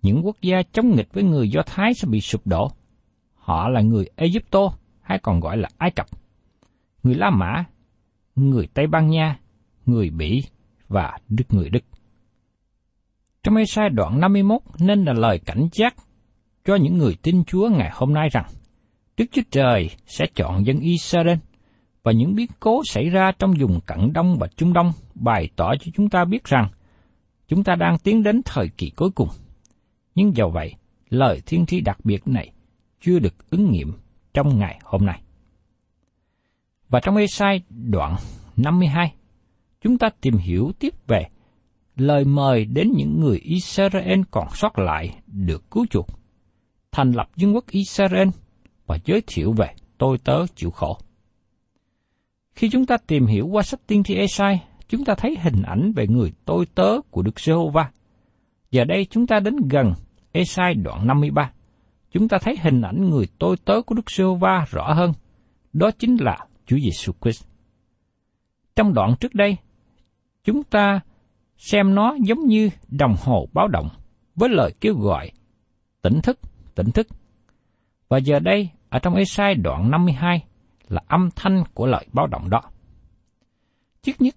Những 0.01 0.25
quốc 0.25 0.36
gia 0.41 0.63
chống 0.63 0.96
nghịch 0.96 1.13
với 1.13 1.24
người 1.24 1.50
Do 1.50 1.62
Thái 1.65 1.93
sẽ 1.93 2.08
bị 2.08 2.22
sụp 2.22 2.48
đổ. 2.48 2.72
Họ 3.36 3.70
là 3.70 3.81
người 3.81 4.05
Egypto, 4.15 4.60
hay 5.01 5.20
còn 5.20 5.39
gọi 5.39 5.58
là 5.58 5.70
Ai 5.77 5.91
Cập, 5.91 6.08
người 7.03 7.15
La 7.15 7.29
Mã, 7.29 7.63
người 8.36 8.67
Tây 8.74 8.88
Ban 8.88 9.10
Nha, 9.10 9.39
người 9.86 10.10
Bỉ 10.10 10.43
và 10.88 11.17
Đức 11.29 11.46
người 11.50 11.70
Đức. 11.70 11.84
Trong 13.43 13.55
ê 13.55 13.65
sai 13.65 13.89
đoạn 13.89 14.19
51 14.19 14.62
nên 14.79 15.03
là 15.05 15.13
lời 15.13 15.39
cảnh 15.45 15.67
giác 15.71 15.95
cho 16.65 16.75
những 16.75 16.98
người 16.98 17.15
tin 17.21 17.43
Chúa 17.43 17.69
ngày 17.69 17.89
hôm 17.93 18.13
nay 18.13 18.29
rằng 18.31 18.45
Đức 19.17 19.25
Chúa 19.31 19.41
Trời 19.51 19.89
sẽ 20.05 20.25
chọn 20.36 20.65
dân 20.65 20.79
Israel 20.79 21.38
và 22.03 22.12
những 22.12 22.36
biến 22.36 22.50
cố 22.60 22.81
xảy 22.86 23.10
ra 23.10 23.31
trong 23.39 23.53
vùng 23.60 23.79
Cận 23.86 24.13
Đông 24.13 24.38
và 24.39 24.48
Trung 24.48 24.74
Đông 24.74 24.91
bày 25.15 25.50
tỏ 25.55 25.74
cho 25.79 25.91
chúng 25.93 26.10
ta 26.10 26.25
biết 26.25 26.43
rằng 26.43 26.67
chúng 27.48 27.63
ta 27.63 27.75
đang 27.75 27.98
tiến 27.98 28.24
đến 28.24 28.41
thời 28.45 28.69
kỳ 28.77 28.89
cuối 28.89 29.10
cùng. 29.15 29.29
Nhưng 30.15 30.36
dầu 30.36 30.50
vậy, 30.50 30.74
lời 31.10 31.41
thiên 31.45 31.65
tri 31.65 31.81
đặc 31.81 31.98
biệt 32.03 32.27
này 32.27 32.51
chưa 33.01 33.19
được 33.19 33.50
ứng 33.50 33.71
nghiệm 33.71 33.93
trong 34.33 34.60
ngày 34.60 34.79
hôm 34.83 35.05
nay. 35.05 35.21
Và 36.89 37.00
trong 37.00 37.15
Ê-sai 37.15 37.62
đoạn 37.69 38.15
52, 38.57 39.13
chúng 39.81 39.98
ta 39.98 40.10
tìm 40.21 40.38
hiểu 40.38 40.71
tiếp 40.79 40.93
về 41.07 41.27
lời 41.95 42.25
mời 42.25 42.65
đến 42.65 42.91
những 42.95 43.19
người 43.19 43.38
Israel 43.38 44.21
còn 44.31 44.48
sót 44.53 44.79
lại 44.79 45.15
được 45.27 45.71
cứu 45.71 45.86
chuộc, 45.89 46.07
thành 46.91 47.12
lập 47.12 47.29
dân 47.36 47.55
quốc 47.55 47.65
Israel 47.67 48.27
và 48.86 48.98
giới 49.05 49.21
thiệu 49.27 49.53
về 49.57 49.67
tôi 49.98 50.17
tớ 50.17 50.45
chịu 50.55 50.71
khổ. 50.71 50.98
Khi 52.55 52.69
chúng 52.69 52.86
ta 52.86 52.98
tìm 53.07 53.25
hiểu 53.25 53.48
qua 53.48 53.63
sách 53.63 53.79
tiên 53.88 54.03
tri 54.03 54.15
Esai, 54.15 54.63
chúng 54.88 55.05
ta 55.05 55.15
thấy 55.17 55.38
hình 55.41 55.62
ảnh 55.63 55.93
về 55.95 56.07
người 56.07 56.33
tôi 56.45 56.65
tớ 56.75 56.98
của 57.12 57.21
Đức 57.21 57.39
Giê-hô-va. 57.39 57.91
Giờ 58.71 58.83
đây 58.83 59.07
chúng 59.10 59.27
ta 59.27 59.39
đến 59.39 59.55
gần 59.69 59.93
Esai 60.31 60.74
đoạn 60.74 61.07
53. 61.07 61.51
Chúng 62.12 62.27
ta 62.27 62.38
thấy 62.41 62.57
hình 62.62 62.81
ảnh 62.81 63.10
người 63.10 63.25
tôi 63.39 63.55
tớ 63.65 63.81
của 63.81 63.95
Đức 63.95 64.12
Giê-hô-va 64.12 64.65
rõ 64.71 64.93
hơn. 64.93 65.13
Đó 65.74 65.91
chính 66.00 66.17
là 66.19 66.38
Chúa 66.65 66.77
Giêsu 66.83 67.12
Christ. 67.21 67.43
Trong 68.75 68.93
đoạn 68.93 69.15
trước 69.19 69.36
đây, 69.36 69.57
chúng 70.43 70.63
ta 70.63 71.00
xem 71.62 71.96
nó 71.96 72.15
giống 72.24 72.46
như 72.46 72.70
đồng 72.89 73.15
hồ 73.20 73.48
báo 73.53 73.68
động 73.68 73.89
với 74.36 74.50
lời 74.50 74.74
kêu 74.82 74.94
gọi 74.96 75.32
tỉnh 76.01 76.22
thức, 76.22 76.39
tỉnh 76.75 76.91
thức. 76.91 77.08
Và 78.10 78.18
giờ 78.18 78.39
đây, 78.39 78.70
ở 78.89 79.00
trong 79.00 79.15
Esai 79.15 79.56
đoạn 79.56 79.91
52, 79.91 80.44
là 80.88 81.01
âm 81.08 81.30
thanh 81.36 81.63
của 81.74 81.86
lời 81.86 82.06
báo 82.13 82.27
động 82.27 82.50
đó. 82.50 82.62
Trước 84.01 84.12
nhất, 84.20 84.36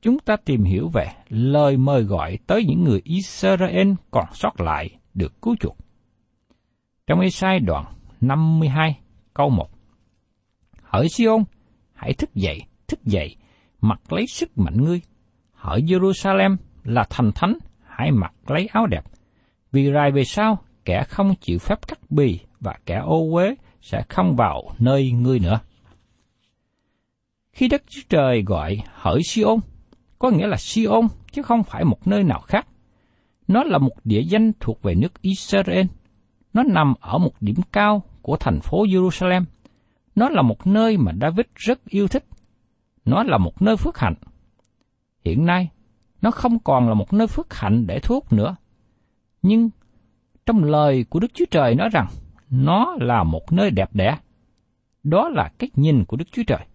chúng 0.00 0.18
ta 0.18 0.36
tìm 0.36 0.64
hiểu 0.64 0.88
về 0.88 1.06
lời 1.28 1.76
mời 1.76 2.02
gọi 2.02 2.38
tới 2.46 2.64
những 2.64 2.84
người 2.84 3.00
Israel 3.04 3.92
còn 4.10 4.24
sót 4.34 4.60
lại 4.60 4.90
được 5.14 5.42
cứu 5.42 5.56
chuộc. 5.60 5.76
Trong 7.06 7.20
Ê-sai 7.20 7.60
đoạn 7.60 7.84
52 8.20 8.98
câu 9.34 9.50
1 9.50 9.68
Hỡi 10.82 11.08
Siôn, 11.08 11.44
hãy 11.92 12.12
thức 12.12 12.34
dậy, 12.34 12.60
thức 12.88 13.04
dậy, 13.04 13.36
mặc 13.80 14.12
lấy 14.12 14.26
sức 14.26 14.58
mạnh 14.58 14.84
ngươi. 14.84 15.00
Hỡi 15.62 15.82
Jerusalem 15.82 16.56
là 16.84 17.04
thành 17.10 17.32
thánh, 17.34 17.54
hãy 17.86 18.10
mặc 18.10 18.32
lấy 18.46 18.66
áo 18.72 18.86
đẹp. 18.86 19.04
Vì 19.72 19.92
rài 19.92 20.10
về 20.10 20.24
sau, 20.24 20.58
kẻ 20.84 21.04
không 21.08 21.34
chịu 21.40 21.58
phép 21.58 21.86
cắt 21.88 21.98
bì 22.10 22.40
và 22.60 22.74
kẻ 22.86 22.96
ô 22.96 23.28
uế 23.32 23.54
sẽ 23.80 24.02
không 24.08 24.36
vào 24.36 24.62
nơi 24.78 25.10
ngươi 25.10 25.38
nữa. 25.38 25.60
Khi 27.52 27.68
Đức 27.68 27.82
Chúa 27.88 28.02
Trời 28.08 28.42
gọi 28.42 28.82
hỡi 28.94 29.22
Siôn, 29.22 29.58
có 30.18 30.30
nghĩa 30.30 30.46
là 30.46 30.56
Siôn 30.56 31.06
chứ 31.32 31.42
không 31.42 31.62
phải 31.62 31.84
một 31.84 32.06
nơi 32.06 32.24
nào 32.24 32.40
khác. 32.40 32.66
Nó 33.48 33.64
là 33.64 33.78
một 33.78 33.94
địa 34.04 34.22
danh 34.22 34.52
thuộc 34.60 34.82
về 34.82 34.94
nước 34.94 35.22
Israel. 35.22 35.86
Nó 36.52 36.62
nằm 36.62 36.94
ở 37.00 37.18
một 37.18 37.34
điểm 37.40 37.56
cao 37.72 38.02
của 38.22 38.36
thành 38.36 38.60
phố 38.60 38.84
Jerusalem. 38.84 39.44
Nó 40.14 40.28
là 40.28 40.42
một 40.42 40.66
nơi 40.66 40.96
mà 40.96 41.12
David 41.20 41.46
rất 41.54 41.84
yêu 41.84 42.08
thích. 42.08 42.24
Nó 43.04 43.22
là 43.22 43.38
một 43.38 43.62
nơi 43.62 43.76
phước 43.76 43.98
hạnh. 43.98 44.14
Hiện 45.24 45.46
nay, 45.46 45.68
nó 46.22 46.30
không 46.30 46.58
còn 46.58 46.88
là 46.88 46.94
một 46.94 47.12
nơi 47.12 47.26
phước 47.26 47.54
hạnh 47.54 47.86
để 47.86 47.98
thuốc 47.98 48.32
nữa. 48.32 48.56
Nhưng 49.42 49.70
trong 50.46 50.64
lời 50.64 51.04
của 51.10 51.20
Đức 51.20 51.34
Chúa 51.34 51.44
Trời 51.50 51.74
nói 51.74 51.88
rằng 51.92 52.06
nó 52.50 52.96
là 53.00 53.22
một 53.22 53.52
nơi 53.52 53.70
đẹp 53.70 53.90
đẽ. 53.92 54.18
Đó 55.02 55.28
là 55.28 55.50
cách 55.58 55.70
nhìn 55.74 56.04
của 56.04 56.16
Đức 56.16 56.24
Chúa 56.32 56.42
Trời. 56.46 56.66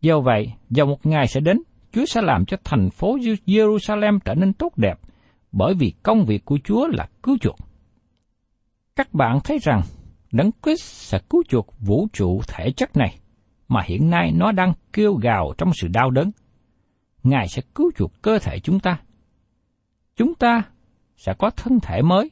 Do 0.00 0.20
vậy, 0.20 0.52
vào 0.70 0.86
một 0.86 1.06
ngày 1.06 1.26
sẽ 1.26 1.40
đến, 1.40 1.58
Chúa 1.92 2.04
sẽ 2.06 2.22
làm 2.22 2.44
cho 2.46 2.56
thành 2.64 2.90
phố 2.90 3.16
Jerusalem 3.46 4.18
trở 4.24 4.34
nên 4.34 4.52
tốt 4.52 4.72
đẹp, 4.76 4.98
bởi 5.52 5.74
vì 5.74 5.92
công 6.02 6.24
việc 6.24 6.44
của 6.44 6.58
Chúa 6.64 6.88
là 6.88 7.08
cứu 7.22 7.38
chuộc. 7.40 7.56
Các 8.96 9.14
bạn 9.14 9.38
thấy 9.44 9.58
rằng, 9.62 9.82
Đấng 10.32 10.50
Christ 10.62 10.82
sẽ 10.82 11.18
cứu 11.30 11.42
chuộc 11.48 11.74
vũ 11.80 12.06
trụ 12.12 12.40
thể 12.48 12.72
chất 12.76 12.96
này, 12.96 13.18
mà 13.68 13.82
hiện 13.86 14.10
nay 14.10 14.32
nó 14.34 14.52
đang 14.52 14.72
kêu 14.92 15.14
gào 15.14 15.54
trong 15.58 15.70
sự 15.74 15.88
đau 15.88 16.10
đớn. 16.10 16.30
Ngài 17.26 17.48
sẽ 17.48 17.62
cứu 17.74 17.90
chuộc 17.96 18.22
cơ 18.22 18.38
thể 18.38 18.58
chúng 18.58 18.80
ta. 18.80 19.00
Chúng 20.16 20.34
ta 20.34 20.62
sẽ 21.16 21.34
có 21.38 21.50
thân 21.50 21.80
thể 21.82 22.02
mới. 22.02 22.30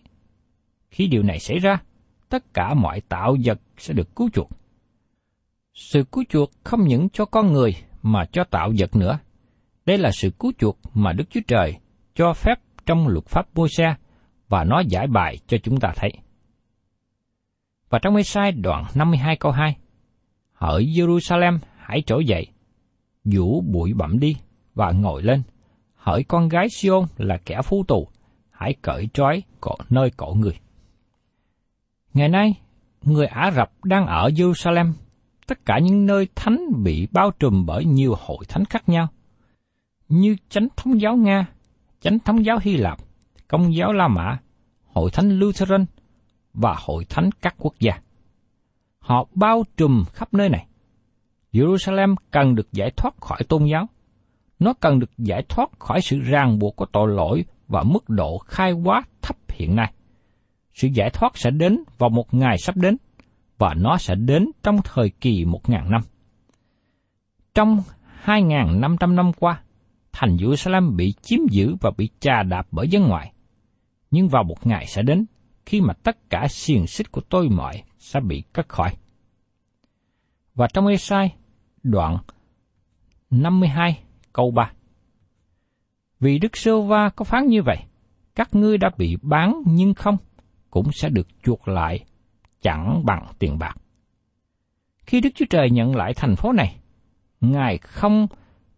Khi 0.91 1.07
điều 1.07 1.23
này 1.23 1.39
xảy 1.39 1.59
ra, 1.59 1.83
tất 2.29 2.55
cả 2.55 2.75
mọi 2.75 3.01
tạo 3.01 3.37
vật 3.45 3.61
sẽ 3.77 3.95
được 3.95 4.17
cứu 4.17 4.31
chuộc. 4.33 4.51
Sự 5.75 6.05
cứu 6.13 6.25
chuộc 6.29 6.51
không 6.65 6.81
những 6.85 7.09
cho 7.09 7.25
con 7.25 7.53
người 7.53 7.75
mà 8.03 8.25
cho 8.33 8.45
tạo 8.45 8.73
vật 8.79 8.97
nữa. 8.97 9.19
Đây 9.87 9.99
là 9.99 10.11
sự 10.13 10.31
cứu 10.31 10.53
chuộc 10.59 10.79
mà 10.95 11.13
Đức 11.13 11.25
Chúa 11.31 11.41
Trời 11.47 11.77
cho 12.15 12.33
phép 12.33 12.55
trong 12.87 13.09
luật 13.09 13.27
pháp 13.27 13.47
môi 13.55 13.69
xe 13.77 13.95
và 14.49 14.65
nó 14.65 14.83
giải 14.89 15.07
bài 15.07 15.39
cho 15.47 15.59
chúng 15.63 15.81
ta 15.81 15.93
thấy. 15.97 16.11
Và 17.89 17.99
trong 18.03 18.17
Ê-sai 18.17 18.53
đoạn 18.53 18.85
52 18.95 19.37
câu 19.37 19.53
2, 19.53 19.77
Hỡi 20.53 20.85
Jerusalem 20.85 21.59
hãy 21.77 22.03
trỗi 22.07 22.25
dậy, 22.25 22.47
vũ 23.25 23.61
bụi 23.61 23.93
bặm 23.95 24.19
đi 24.19 24.37
và 24.75 24.91
ngồi 24.91 25.23
lên. 25.23 25.43
Hỡi 25.95 26.25
con 26.25 26.49
gái 26.49 26.67
Siôn 26.69 27.05
là 27.17 27.39
kẻ 27.45 27.61
phu 27.65 27.85
tù, 27.89 28.09
hãy 28.51 28.75
cởi 28.83 29.09
trói 29.15 29.43
cổ 29.61 29.75
nơi 29.91 30.11
cổ 30.17 30.35
người. 30.35 30.59
Ngày 32.15 32.29
nay, 32.29 32.55
người 33.03 33.27
Ả 33.27 33.51
Rập 33.57 33.85
đang 33.85 34.07
ở 34.07 34.29
Jerusalem, 34.29 34.93
tất 35.47 35.59
cả 35.67 35.79
những 35.79 36.07
nơi 36.07 36.29
thánh 36.35 36.59
bị 36.83 37.09
bao 37.13 37.31
trùm 37.31 37.67
bởi 37.67 37.85
nhiều 37.85 38.15
hội 38.19 38.45
thánh 38.49 38.65
khác 38.65 38.89
nhau, 38.89 39.09
như 40.09 40.37
chánh 40.49 40.69
thống 40.77 41.01
giáo 41.01 41.17
Nga, 41.17 41.47
chánh 42.01 42.19
thống 42.19 42.45
giáo 42.45 42.59
Hy 42.63 42.77
Lạp, 42.77 42.99
công 43.49 43.75
giáo 43.75 43.93
La 43.93 44.09
Mã, 44.09 44.39
hội 44.93 45.11
thánh 45.11 45.31
Lutheran 45.39 45.87
và 46.55 46.77
hội 46.79 47.05
thánh 47.05 47.31
các 47.43 47.55
quốc 47.59 47.75
gia. 47.79 47.93
Họ 48.99 49.27
bao 49.35 49.65
trùm 49.77 50.05
khắp 50.13 50.35
nơi 50.35 50.49
này. 50.49 50.67
Jerusalem 51.53 52.15
cần 52.31 52.55
được 52.55 52.73
giải 52.73 52.91
thoát 52.97 53.21
khỏi 53.21 53.39
tôn 53.49 53.65
giáo. 53.65 53.89
Nó 54.59 54.73
cần 54.73 54.99
được 54.99 55.11
giải 55.19 55.45
thoát 55.49 55.71
khỏi 55.79 56.01
sự 56.03 56.21
ràng 56.21 56.59
buộc 56.59 56.77
của 56.77 56.87
tội 56.87 57.09
lỗi 57.09 57.45
và 57.69 57.83
mức 57.83 58.09
độ 58.09 58.39
khai 58.39 58.73
quá 58.73 59.03
thấp 59.23 59.37
hiện 59.49 59.77
nay. 59.77 59.93
Sự 60.75 60.89
giải 60.89 61.11
thoát 61.11 61.39
sẽ 61.39 61.51
đến 61.51 61.79
vào 61.99 62.11
một 62.11 62.35
ngày 62.35 62.59
sắp 62.59 62.77
đến, 62.77 62.97
và 63.59 63.75
nó 63.75 63.97
sẽ 63.97 64.15
đến 64.15 64.51
trong 64.63 64.77
thời 64.85 65.11
kỳ 65.11 65.45
một 65.45 65.69
ngàn 65.69 65.91
năm. 65.91 66.01
Trong 67.55 67.83
hai 68.05 68.43
ngàn 68.43 68.81
năm 68.81 68.97
trăm 69.01 69.17
năm 69.17 69.33
qua, 69.33 69.63
thành 70.13 70.37
Jerusalem 70.37 70.97
bị 70.97 71.15
chiếm 71.23 71.41
giữ 71.51 71.77
và 71.81 71.91
bị 71.97 72.09
trà 72.21 72.43
đạp 72.43 72.67
bởi 72.71 72.89
dân 72.89 73.03
ngoại. 73.03 73.33
Nhưng 74.11 74.29
vào 74.29 74.43
một 74.43 74.67
ngày 74.67 74.87
sẽ 74.87 75.03
đến, 75.03 75.27
khi 75.67 75.81
mà 75.81 75.95
tất 75.95 76.31
cả 76.31 76.47
xiềng 76.49 76.87
xích 76.87 77.13
của 77.13 77.21
tôi 77.21 77.49
mọi 77.49 77.83
sẽ 77.99 78.21
bị 78.21 78.43
cắt 78.55 78.69
khỏi. 78.69 78.97
Và 80.55 80.69
trong 80.73 80.87
Esai, 80.87 81.35
đoạn 81.83 82.19
52 83.31 84.04
câu 84.35 84.51
3. 84.51 84.73
Vì 86.21 86.39
Đức 86.39 86.57
Sơ 86.57 86.81
Va 86.81 87.09
có 87.09 87.25
phán 87.25 87.47
như 87.47 87.63
vậy, 87.63 87.79
các 88.35 88.55
ngươi 88.55 88.79
đã 88.79 88.91
bị 88.99 89.17
bán 89.23 89.63
nhưng 89.67 89.95
không, 89.95 90.17
cũng 90.71 90.93
sẽ 90.93 91.09
được 91.09 91.29
chuộc 91.43 91.69
lại 91.69 92.05
chẳng 92.63 93.03
bằng 93.05 93.27
tiền 93.39 93.59
bạc. 93.59 93.75
Khi 95.07 95.21
Đức 95.21 95.31
Chúa 95.35 95.45
Trời 95.51 95.71
nhận 95.71 95.97
lại 95.97 96.15
thành 96.15 96.37
phố 96.37 96.53
này, 96.53 96.77
Ngài 97.41 97.79
không 97.79 98.27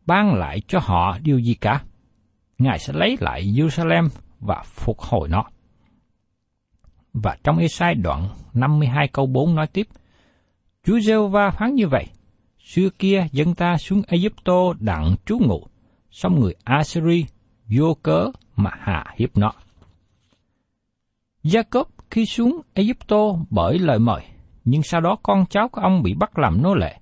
ban 0.06 0.34
lại 0.34 0.60
cho 0.68 0.78
họ 0.82 1.18
điều 1.22 1.38
gì 1.38 1.54
cả. 1.54 1.82
Ngài 2.58 2.78
sẽ 2.78 2.92
lấy 2.92 3.16
lại 3.20 3.42
Jerusalem 3.42 4.08
và 4.40 4.62
phục 4.64 5.00
hồi 5.00 5.28
nó. 5.28 5.44
Và 7.12 7.36
trong 7.44 7.58
Esai 7.58 7.94
đoạn 7.94 8.28
52 8.54 9.08
câu 9.08 9.26
4 9.26 9.54
nói 9.54 9.66
tiếp, 9.66 9.86
Chúa 10.84 11.00
giê 11.00 11.14
va 11.30 11.50
phán 11.50 11.74
như 11.74 11.88
vậy, 11.88 12.06
xưa 12.66 12.88
kia 12.98 13.26
dân 13.32 13.54
ta 13.54 13.76
xuống 13.76 14.02
Egypto 14.06 14.72
đặng 14.80 15.14
trú 15.26 15.38
ngụ, 15.38 15.66
xong 16.10 16.40
người 16.40 16.54
Assyri 16.64 17.26
vô 17.68 17.94
cớ 18.02 18.26
mà 18.56 18.70
hạ 18.78 19.04
hiếp 19.16 19.36
nó. 19.36 19.52
Jacob 21.42 21.84
khi 22.10 22.26
xuống 22.26 22.60
Egypto 22.74 23.16
bởi 23.50 23.78
lời 23.78 23.98
mời, 23.98 24.22
nhưng 24.64 24.82
sau 24.82 25.00
đó 25.00 25.16
con 25.22 25.46
cháu 25.50 25.68
của 25.68 25.80
ông 25.80 26.02
bị 26.02 26.14
bắt 26.14 26.38
làm 26.38 26.62
nô 26.62 26.74
lệ. 26.74 26.98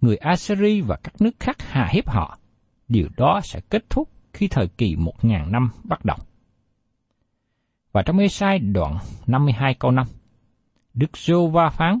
Người 0.00 0.16
Assyri 0.16 0.80
và 0.80 0.96
các 1.02 1.20
nước 1.20 1.40
khác 1.40 1.56
hạ 1.62 1.88
hiếp 1.92 2.08
họ. 2.08 2.38
Điều 2.88 3.08
đó 3.16 3.40
sẽ 3.44 3.60
kết 3.70 3.90
thúc 3.90 4.08
khi 4.32 4.48
thời 4.48 4.68
kỳ 4.68 4.96
một 4.96 5.24
ngàn 5.24 5.52
năm 5.52 5.70
bắt 5.84 6.04
đầu. 6.04 6.16
Và 7.92 8.02
trong 8.02 8.18
Ê-sai 8.18 8.58
đoạn 8.58 8.98
52 9.26 9.74
câu 9.74 9.90
5, 9.90 10.06
Đức 10.94 11.16
giô 11.16 11.48
va 11.48 11.68
phán, 11.68 11.98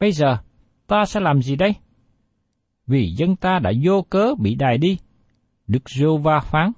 Bây 0.00 0.12
giờ 0.12 0.36
ta 0.86 1.04
sẽ 1.04 1.20
làm 1.20 1.42
gì 1.42 1.56
đây? 1.56 1.74
Vì 2.90 3.12
dân 3.16 3.36
ta 3.36 3.58
đã 3.58 3.72
vô 3.82 4.02
cớ 4.02 4.34
bị 4.38 4.54
đài 4.54 4.78
đi. 4.78 4.98
Đức 5.66 5.90
Rô 5.90 6.18
va 6.18 6.40
phán, 6.40 6.72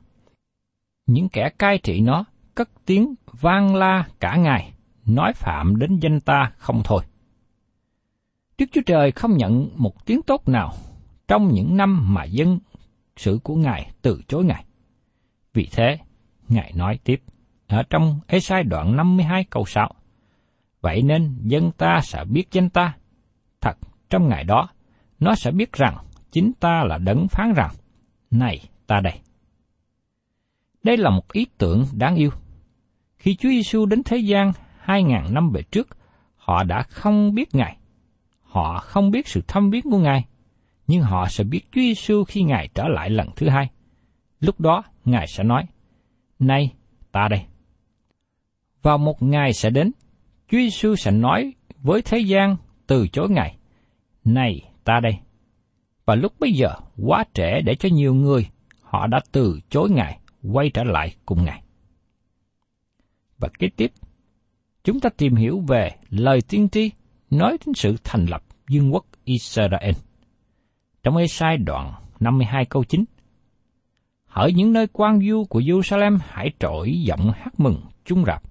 những 1.06 1.28
kẻ 1.28 1.50
cai 1.58 1.78
trị 1.78 2.00
nó 2.00 2.24
cất 2.54 2.70
tiếng 2.86 3.14
vang 3.40 3.74
la 3.74 4.08
cả 4.20 4.36
ngày, 4.36 4.72
nói 5.06 5.32
phạm 5.32 5.76
đến 5.76 5.98
danh 6.00 6.20
ta 6.20 6.52
không 6.56 6.80
thôi. 6.84 7.02
Đức 8.58 8.66
Chúa 8.72 8.80
Trời 8.86 9.12
không 9.12 9.36
nhận 9.36 9.68
một 9.76 10.06
tiếng 10.06 10.22
tốt 10.22 10.48
nào 10.48 10.72
trong 11.28 11.48
những 11.52 11.76
năm 11.76 12.14
mà 12.14 12.24
dân 12.24 12.58
sự 13.16 13.38
của 13.42 13.54
Ngài 13.54 13.90
từ 14.02 14.22
chối 14.28 14.44
Ngài. 14.44 14.64
Vì 15.54 15.68
thế, 15.72 15.98
Ngài 16.48 16.72
nói 16.76 16.98
tiếp 17.04 17.22
ở 17.66 17.82
trong 17.90 18.20
Ê-sai 18.26 18.62
đoạn 18.62 18.96
52 18.96 19.44
câu 19.50 19.64
6. 19.66 19.88
Vậy 20.80 21.02
nên 21.02 21.36
dân 21.42 21.70
ta 21.72 22.00
sẽ 22.02 22.24
biết 22.24 22.44
danh 22.50 22.70
ta. 22.70 22.96
Thật, 23.60 23.78
trong 24.10 24.28
ngày 24.28 24.44
đó, 24.44 24.68
nó 25.22 25.34
sẽ 25.34 25.50
biết 25.50 25.72
rằng 25.72 25.96
chính 26.30 26.52
ta 26.60 26.84
là 26.84 26.98
đấng 26.98 27.28
phán 27.28 27.52
rằng, 27.56 27.70
này 28.30 28.60
ta 28.86 29.00
đây. 29.00 29.20
Đây 30.82 30.96
là 30.96 31.10
một 31.10 31.32
ý 31.32 31.46
tưởng 31.58 31.84
đáng 31.92 32.16
yêu. 32.16 32.30
Khi 33.16 33.34
Chúa 33.34 33.48
Giêsu 33.48 33.86
đến 33.86 34.02
thế 34.04 34.16
gian 34.16 34.52
hai 34.78 35.02
ngàn 35.02 35.34
năm 35.34 35.50
về 35.50 35.62
trước, 35.62 35.88
họ 36.36 36.64
đã 36.64 36.82
không 36.82 37.34
biết 37.34 37.54
Ngài. 37.54 37.76
Họ 38.42 38.78
không 38.78 39.10
biết 39.10 39.28
sự 39.28 39.40
thâm 39.46 39.70
viếng 39.70 39.82
của 39.82 39.98
Ngài, 39.98 40.24
nhưng 40.86 41.02
họ 41.02 41.28
sẽ 41.28 41.44
biết 41.44 41.60
Chúa 41.72 41.80
Giêsu 41.80 42.24
khi 42.24 42.42
Ngài 42.42 42.68
trở 42.74 42.88
lại 42.88 43.10
lần 43.10 43.28
thứ 43.36 43.48
hai. 43.48 43.70
Lúc 44.40 44.60
đó, 44.60 44.82
Ngài 45.04 45.26
sẽ 45.26 45.44
nói, 45.44 45.66
Này, 46.38 46.72
ta 47.12 47.28
đây. 47.30 47.44
Vào 48.82 48.98
một 48.98 49.22
ngày 49.22 49.52
sẽ 49.52 49.70
đến, 49.70 49.92
Chúa 50.48 50.58
Giêsu 50.58 50.96
sẽ 50.96 51.10
nói 51.10 51.52
với 51.78 52.02
thế 52.02 52.18
gian 52.18 52.56
từ 52.86 53.08
chối 53.08 53.30
Ngài, 53.30 53.56
Này, 54.24 54.71
ta 54.84 55.00
đây. 55.02 55.18
Và 56.04 56.14
lúc 56.14 56.32
bây 56.40 56.52
giờ, 56.52 56.74
quá 56.96 57.24
trễ 57.34 57.60
để 57.60 57.74
cho 57.74 57.88
nhiều 57.92 58.14
người, 58.14 58.46
họ 58.80 59.06
đã 59.06 59.20
từ 59.32 59.60
chối 59.70 59.90
Ngài, 59.90 60.18
quay 60.52 60.70
trở 60.74 60.84
lại 60.84 61.14
cùng 61.26 61.44
Ngài 61.44 61.62
và 63.42 63.48
kế 63.58 63.68
tiếp, 63.76 63.92
chúng 64.84 65.00
ta 65.00 65.10
tìm 65.16 65.34
hiểu 65.34 65.60
về 65.60 65.90
lời 66.10 66.40
tiên 66.48 66.68
tri 66.68 66.90
nói 67.30 67.56
đến 67.66 67.74
sự 67.74 67.96
thành 68.04 68.26
lập 68.26 68.42
vương 68.70 68.92
quốc 68.92 69.06
Israel. 69.24 69.94
Trong 71.02 71.16
Ê-sai 71.16 71.56
đoạn 71.56 71.92
52 72.20 72.64
câu 72.64 72.84
9, 72.84 73.04
Hỡi 74.24 74.52
những 74.52 74.72
nơi 74.72 74.86
quan 74.92 75.20
du 75.28 75.44
của 75.44 75.60
Jerusalem 75.60 76.18
hãy 76.28 76.52
trỗi 76.58 77.02
giọng 77.02 77.30
hát 77.34 77.60
mừng 77.60 77.80
chung 78.04 78.24
rạp, 78.24 78.42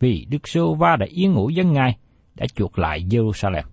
vì 0.00 0.26
Đức 0.30 0.48
Sô 0.48 0.74
Va 0.74 0.96
đã 0.96 1.06
yên 1.10 1.32
ngủ 1.32 1.48
dân 1.48 1.72
Ngài, 1.72 1.96
đã 2.34 2.46
chuộc 2.54 2.78
lại 2.78 3.04
Jerusalem. 3.10 3.64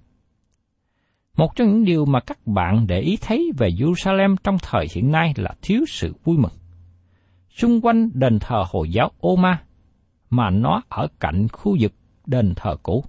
Một 1.38 1.56
trong 1.56 1.68
những 1.68 1.86
điều 1.86 2.06
mà 2.06 2.20
các 2.20 2.48
bạn 2.48 2.88
để 2.88 3.00
ý 3.00 3.18
thấy 3.22 3.52
về 3.58 3.70
Jerusalem 3.70 4.36
trong 4.44 4.58
thời 4.62 4.88
hiện 4.94 5.12
nay 5.12 5.34
là 5.36 5.54
thiếu 5.62 5.82
sự 5.88 6.14
vui 6.24 6.38
mừng. 6.38 6.52
Xung 7.50 7.82
quanh 7.82 8.10
đền 8.14 8.40
thờ 8.40 8.64
Hồi 8.72 8.90
giáo 8.90 9.12
Oma 9.20 9.64
mà 10.30 10.50
nó 10.50 10.82
ở 10.90 11.08
cạnh 11.20 11.48
khu 11.48 11.78
vực 11.80 11.94
đền 12.26 12.54
thờ 12.56 12.76
cũ. 12.84 13.04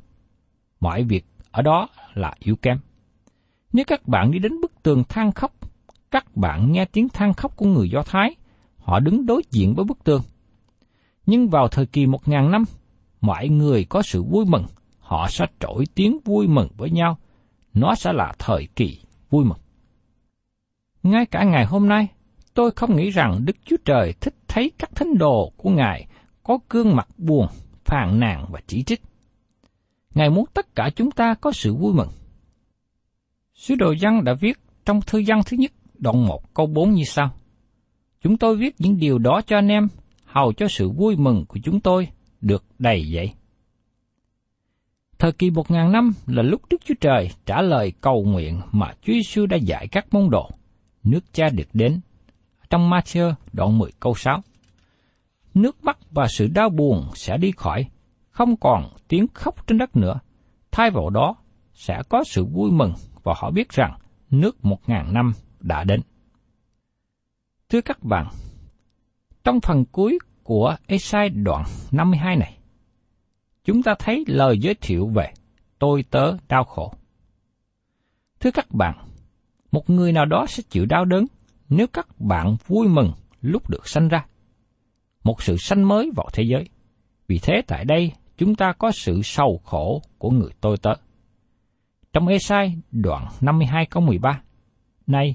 Mọi 0.80 1.02
việc 1.04 1.24
ở 1.50 1.62
đó 1.62 1.88
là 2.14 2.34
yếu 2.38 2.56
kém. 2.56 2.78
Nếu 3.72 3.84
các 3.88 4.08
bạn 4.08 4.30
đi 4.30 4.38
đến 4.38 4.60
bức 4.60 4.82
tường 4.82 5.04
than 5.08 5.32
khóc, 5.32 5.52
các 6.10 6.36
bạn 6.36 6.72
nghe 6.72 6.84
tiếng 6.84 7.08
than 7.08 7.34
khóc 7.34 7.56
của 7.56 7.66
người 7.66 7.90
Do 7.90 8.02
Thái, 8.02 8.34
họ 8.76 9.00
đứng 9.00 9.26
đối 9.26 9.42
diện 9.50 9.74
với 9.74 9.84
bức 9.84 10.04
tường. 10.04 10.22
Nhưng 11.26 11.48
vào 11.48 11.68
thời 11.68 11.86
kỳ 11.86 12.06
một 12.06 12.28
ngàn 12.28 12.50
năm, 12.50 12.64
mọi 13.20 13.48
người 13.48 13.84
có 13.84 14.02
sự 14.02 14.22
vui 14.22 14.44
mừng, 14.44 14.64
họ 14.98 15.28
sẽ 15.28 15.46
trỗi 15.60 15.84
tiếng 15.94 16.18
vui 16.24 16.46
mừng 16.46 16.68
với 16.76 16.90
nhau. 16.90 17.18
Nó 17.74 17.94
sẽ 17.94 18.12
là 18.12 18.32
thời 18.38 18.68
kỳ 18.76 18.98
vui 19.30 19.44
mừng. 19.44 19.58
Ngay 21.02 21.26
cả 21.26 21.44
ngày 21.44 21.64
hôm 21.64 21.88
nay, 21.88 22.08
tôi 22.54 22.70
không 22.70 22.96
nghĩ 22.96 23.10
rằng 23.10 23.44
Đức 23.44 23.56
Chúa 23.64 23.76
Trời 23.84 24.14
thích 24.20 24.34
thấy 24.48 24.72
các 24.78 24.90
thánh 24.94 25.18
đồ 25.18 25.52
của 25.56 25.70
Ngài 25.70 26.06
có 26.42 26.58
gương 26.70 26.96
mặt 26.96 27.08
buồn, 27.18 27.46
phàn 27.84 28.20
nàn 28.20 28.46
và 28.50 28.60
chỉ 28.66 28.82
trích. 28.82 29.02
Ngài 30.14 30.30
muốn 30.30 30.44
tất 30.54 30.74
cả 30.74 30.90
chúng 30.96 31.10
ta 31.10 31.34
có 31.34 31.52
sự 31.52 31.74
vui 31.74 31.94
mừng. 31.94 32.08
Sứ 33.54 33.74
đồ 33.74 33.92
dân 33.92 34.24
đã 34.24 34.34
viết 34.40 34.58
trong 34.84 35.00
thư 35.00 35.18
dân 35.18 35.40
thứ 35.46 35.56
nhất, 35.56 35.72
đoạn 35.98 36.26
1 36.26 36.54
câu 36.54 36.66
4 36.66 36.92
như 36.92 37.04
sau. 37.04 37.30
Chúng 38.20 38.36
tôi 38.36 38.56
viết 38.56 38.74
những 38.78 38.98
điều 38.98 39.18
đó 39.18 39.40
cho 39.46 39.56
anh 39.56 39.68
em, 39.68 39.88
hầu 40.24 40.52
cho 40.52 40.68
sự 40.68 40.90
vui 40.90 41.16
mừng 41.16 41.44
của 41.48 41.58
chúng 41.64 41.80
tôi 41.80 42.08
được 42.40 42.64
đầy 42.78 43.10
dậy. 43.10 43.32
Thời 45.22 45.32
kỳ 45.32 45.50
một 45.50 45.70
ngàn 45.70 45.92
năm 45.92 46.12
là 46.26 46.42
lúc 46.42 46.62
Đức 46.70 46.76
Chúa 46.84 46.94
Trời 47.00 47.30
trả 47.46 47.62
lời 47.62 47.92
cầu 48.00 48.24
nguyện 48.24 48.60
mà 48.72 48.86
Chúa 49.02 49.12
Giêsu 49.12 49.46
đã 49.46 49.56
dạy 49.56 49.88
các 49.88 50.06
môn 50.14 50.30
đồ. 50.30 50.50
Nước 51.04 51.20
cha 51.32 51.48
được 51.48 51.68
đến. 51.72 52.00
Trong 52.70 52.90
Matthew 52.90 53.34
đoạn 53.52 53.78
10 53.78 53.90
câu 54.00 54.14
6 54.14 54.42
nước 55.54 55.84
mắt 55.84 55.98
và 56.10 56.26
sự 56.28 56.48
đau 56.54 56.70
buồn 56.70 57.06
sẽ 57.14 57.36
đi 57.36 57.52
khỏi, 57.56 57.86
không 58.30 58.56
còn 58.56 58.88
tiếng 59.08 59.26
khóc 59.34 59.66
trên 59.66 59.78
đất 59.78 59.96
nữa. 59.96 60.20
Thay 60.70 60.90
vào 60.90 61.10
đó, 61.10 61.36
sẽ 61.74 62.02
có 62.08 62.24
sự 62.24 62.44
vui 62.44 62.70
mừng 62.70 62.92
và 63.22 63.34
họ 63.36 63.50
biết 63.50 63.68
rằng 63.70 63.98
nước 64.30 64.64
một 64.64 64.88
ngàn 64.88 65.14
năm 65.14 65.32
đã 65.60 65.84
đến. 65.84 66.00
Thưa 67.68 67.80
các 67.80 68.02
bạn, 68.02 68.26
trong 69.44 69.60
phần 69.60 69.84
cuối 69.84 70.18
của 70.42 70.76
Esai 70.86 71.28
đoạn 71.28 71.64
52 71.92 72.36
này, 72.36 72.58
chúng 73.64 73.82
ta 73.82 73.94
thấy 73.98 74.24
lời 74.26 74.58
giới 74.58 74.74
thiệu 74.74 75.06
về 75.06 75.32
tôi 75.78 76.04
tớ 76.10 76.36
đau 76.48 76.64
khổ. 76.64 76.92
Thưa 78.40 78.50
các 78.50 78.70
bạn, 78.70 79.08
một 79.72 79.90
người 79.90 80.12
nào 80.12 80.26
đó 80.26 80.46
sẽ 80.48 80.62
chịu 80.70 80.86
đau 80.86 81.04
đớn 81.04 81.26
nếu 81.68 81.86
các 81.86 82.08
bạn 82.18 82.56
vui 82.66 82.88
mừng 82.88 83.12
lúc 83.40 83.70
được 83.70 83.88
sanh 83.88 84.08
ra 84.08 84.24
một 85.24 85.42
sự 85.42 85.56
sanh 85.56 85.88
mới 85.88 86.10
vào 86.16 86.28
thế 86.32 86.42
giới. 86.42 86.64
Vì 87.28 87.38
thế 87.38 87.62
tại 87.66 87.84
đây, 87.84 88.12
chúng 88.36 88.54
ta 88.54 88.72
có 88.78 88.90
sự 88.90 89.20
sầu 89.24 89.60
khổ 89.64 90.02
của 90.18 90.30
người 90.30 90.50
tôi 90.60 90.76
tớ. 90.76 90.94
Trong 92.12 92.28
Esai 92.28 92.76
đoạn 92.90 93.26
52 93.40 93.86
câu 93.86 94.02
13, 94.02 94.42
Này, 95.06 95.34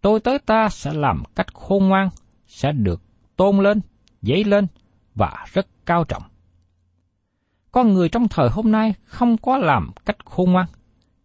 tôi 0.00 0.20
tớ 0.20 0.38
ta 0.46 0.68
sẽ 0.68 0.92
làm 0.92 1.22
cách 1.34 1.54
khôn 1.54 1.88
ngoan, 1.88 2.08
sẽ 2.46 2.72
được 2.72 3.02
tôn 3.36 3.58
lên, 3.58 3.80
dấy 4.22 4.44
lên 4.44 4.66
và 5.14 5.46
rất 5.52 5.66
cao 5.86 6.04
trọng. 6.04 6.22
Con 7.76 7.94
người 7.94 8.08
trong 8.08 8.28
thời 8.28 8.48
hôm 8.48 8.72
nay 8.72 8.94
không 9.04 9.36
có 9.36 9.56
làm 9.58 9.90
cách 10.06 10.16
khôn 10.24 10.52
ngoan. 10.52 10.66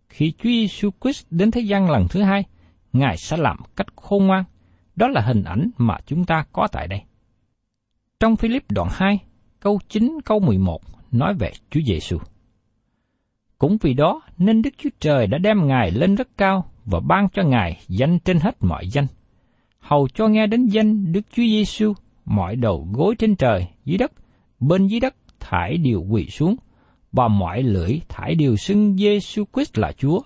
Khi 0.10 0.34
Chúa 0.38 0.50
Giêsu 0.50 0.90
Christ 1.02 1.26
đến 1.30 1.52
thế 1.52 1.62
gian 1.62 1.90
lần 1.90 2.08
thứ 2.10 2.22
hai, 2.22 2.44
Ngài 2.94 3.18
sẽ 3.18 3.38
làm 3.38 3.58
cách 3.76 3.88
khôn 3.96 4.28
ngoan. 4.28 4.44
Đó 4.96 5.08
là 5.08 5.22
hình 5.22 5.44
ảnh 5.44 5.70
mà 5.78 5.98
chúng 6.06 6.26
ta 6.26 6.46
có 6.52 6.68
tại 6.72 6.88
đây. 6.88 7.02
Trong 8.20 8.36
Philip 8.36 8.72
đoạn 8.72 8.88
2, 8.92 9.20
câu 9.60 9.80
9 9.90 10.18
câu 10.26 10.40
11 10.40 10.82
nói 11.12 11.34
về 11.34 11.52
Chúa 11.70 11.82
Giêsu. 11.86 12.18
Cũng 13.58 13.78
vì 13.82 13.94
đó 13.94 14.22
nên 14.38 14.62
Đức 14.62 14.74
Chúa 14.78 14.90
Trời 15.00 15.28
đã 15.28 15.38
đem 15.38 15.68
Ngài 15.68 15.92
lên 15.92 16.16
rất 16.16 16.28
cao 16.38 16.66
và 16.86 17.00
ban 17.00 17.30
cho 17.30 17.44
Ngài 17.44 17.80
danh 17.88 18.20
trên 18.20 18.40
hết 18.40 18.56
mọi 18.60 18.88
danh. 18.88 19.08
Hầu 19.80 20.08
cho 20.14 20.28
nghe 20.28 20.48
đến 20.48 20.66
danh 20.66 21.12
Đức 21.12 21.22
Chúa 21.32 21.44
Giêsu, 21.44 21.94
mọi 22.26 22.56
đầu 22.56 22.88
gối 22.94 23.16
trên 23.20 23.36
trời, 23.36 23.68
dưới 23.86 23.98
đất, 23.98 24.12
bên 24.60 24.88
dưới 24.88 25.00
đất 25.00 25.16
thải 25.42 25.78
đều 25.78 26.06
quỳ 26.10 26.26
xuống, 26.30 26.56
và 27.12 27.28
mọi 27.28 27.64
lưỡi 27.64 28.00
thải 28.10 28.36
đều 28.36 28.56
xưng 28.58 28.98
Giêsu 28.98 29.44
Christ 29.54 29.78
là 29.78 29.92
Chúa, 29.92 30.20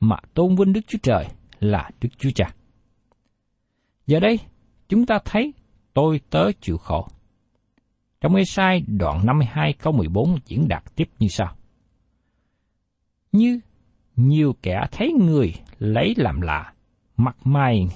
mà 0.00 0.16
tôn 0.34 0.56
vinh 0.56 0.72
Đức 0.72 0.80
Chúa 0.88 0.98
Trời 1.02 1.26
là 1.60 1.90
Đức 2.00 2.08
Chúa 2.18 2.30
Cha. 2.34 2.54
Giờ 4.06 4.20
đây, 4.20 4.38
chúng 4.88 5.06
ta 5.06 5.18
thấy 5.24 5.52
tôi 5.94 6.20
tớ 6.30 6.52
chịu 6.60 6.78
khổ. 6.78 7.08
Trong 8.20 8.34
Ê-sai 8.34 8.82
đoạn 8.86 9.26
52 9.26 9.72
câu 9.72 9.92
14 9.92 10.38
diễn 10.46 10.68
đạt 10.68 10.82
tiếp 10.96 11.08
như 11.18 11.28
sau. 11.28 11.56
Như 13.32 13.60
nhiều 14.16 14.56
kẻ 14.62 14.80
thấy 14.92 15.12
người 15.12 15.54
lấy 15.78 16.14
làm 16.16 16.40
lạ, 16.40 16.72
mặt 17.16 17.36
mày 17.44 17.86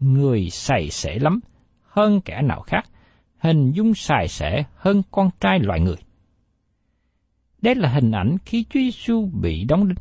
người 0.00 0.50
xài 0.50 0.90
sẻ 0.90 1.18
lắm, 1.18 1.40
hơn 1.82 2.20
kẻ 2.20 2.42
nào 2.42 2.60
khác, 2.60 2.84
hình 3.38 3.72
dung 3.72 3.94
xài 3.94 4.28
sẻ 4.28 4.64
hơn 4.76 5.02
con 5.10 5.30
trai 5.40 5.58
loài 5.58 5.80
người. 5.80 5.96
Đây 7.62 7.74
là 7.74 7.88
hình 7.88 8.10
ảnh 8.10 8.36
khi 8.44 8.64
Chúa 8.64 8.80
Giêsu 8.80 9.30
bị 9.42 9.64
đóng 9.64 9.88
đinh. 9.88 9.98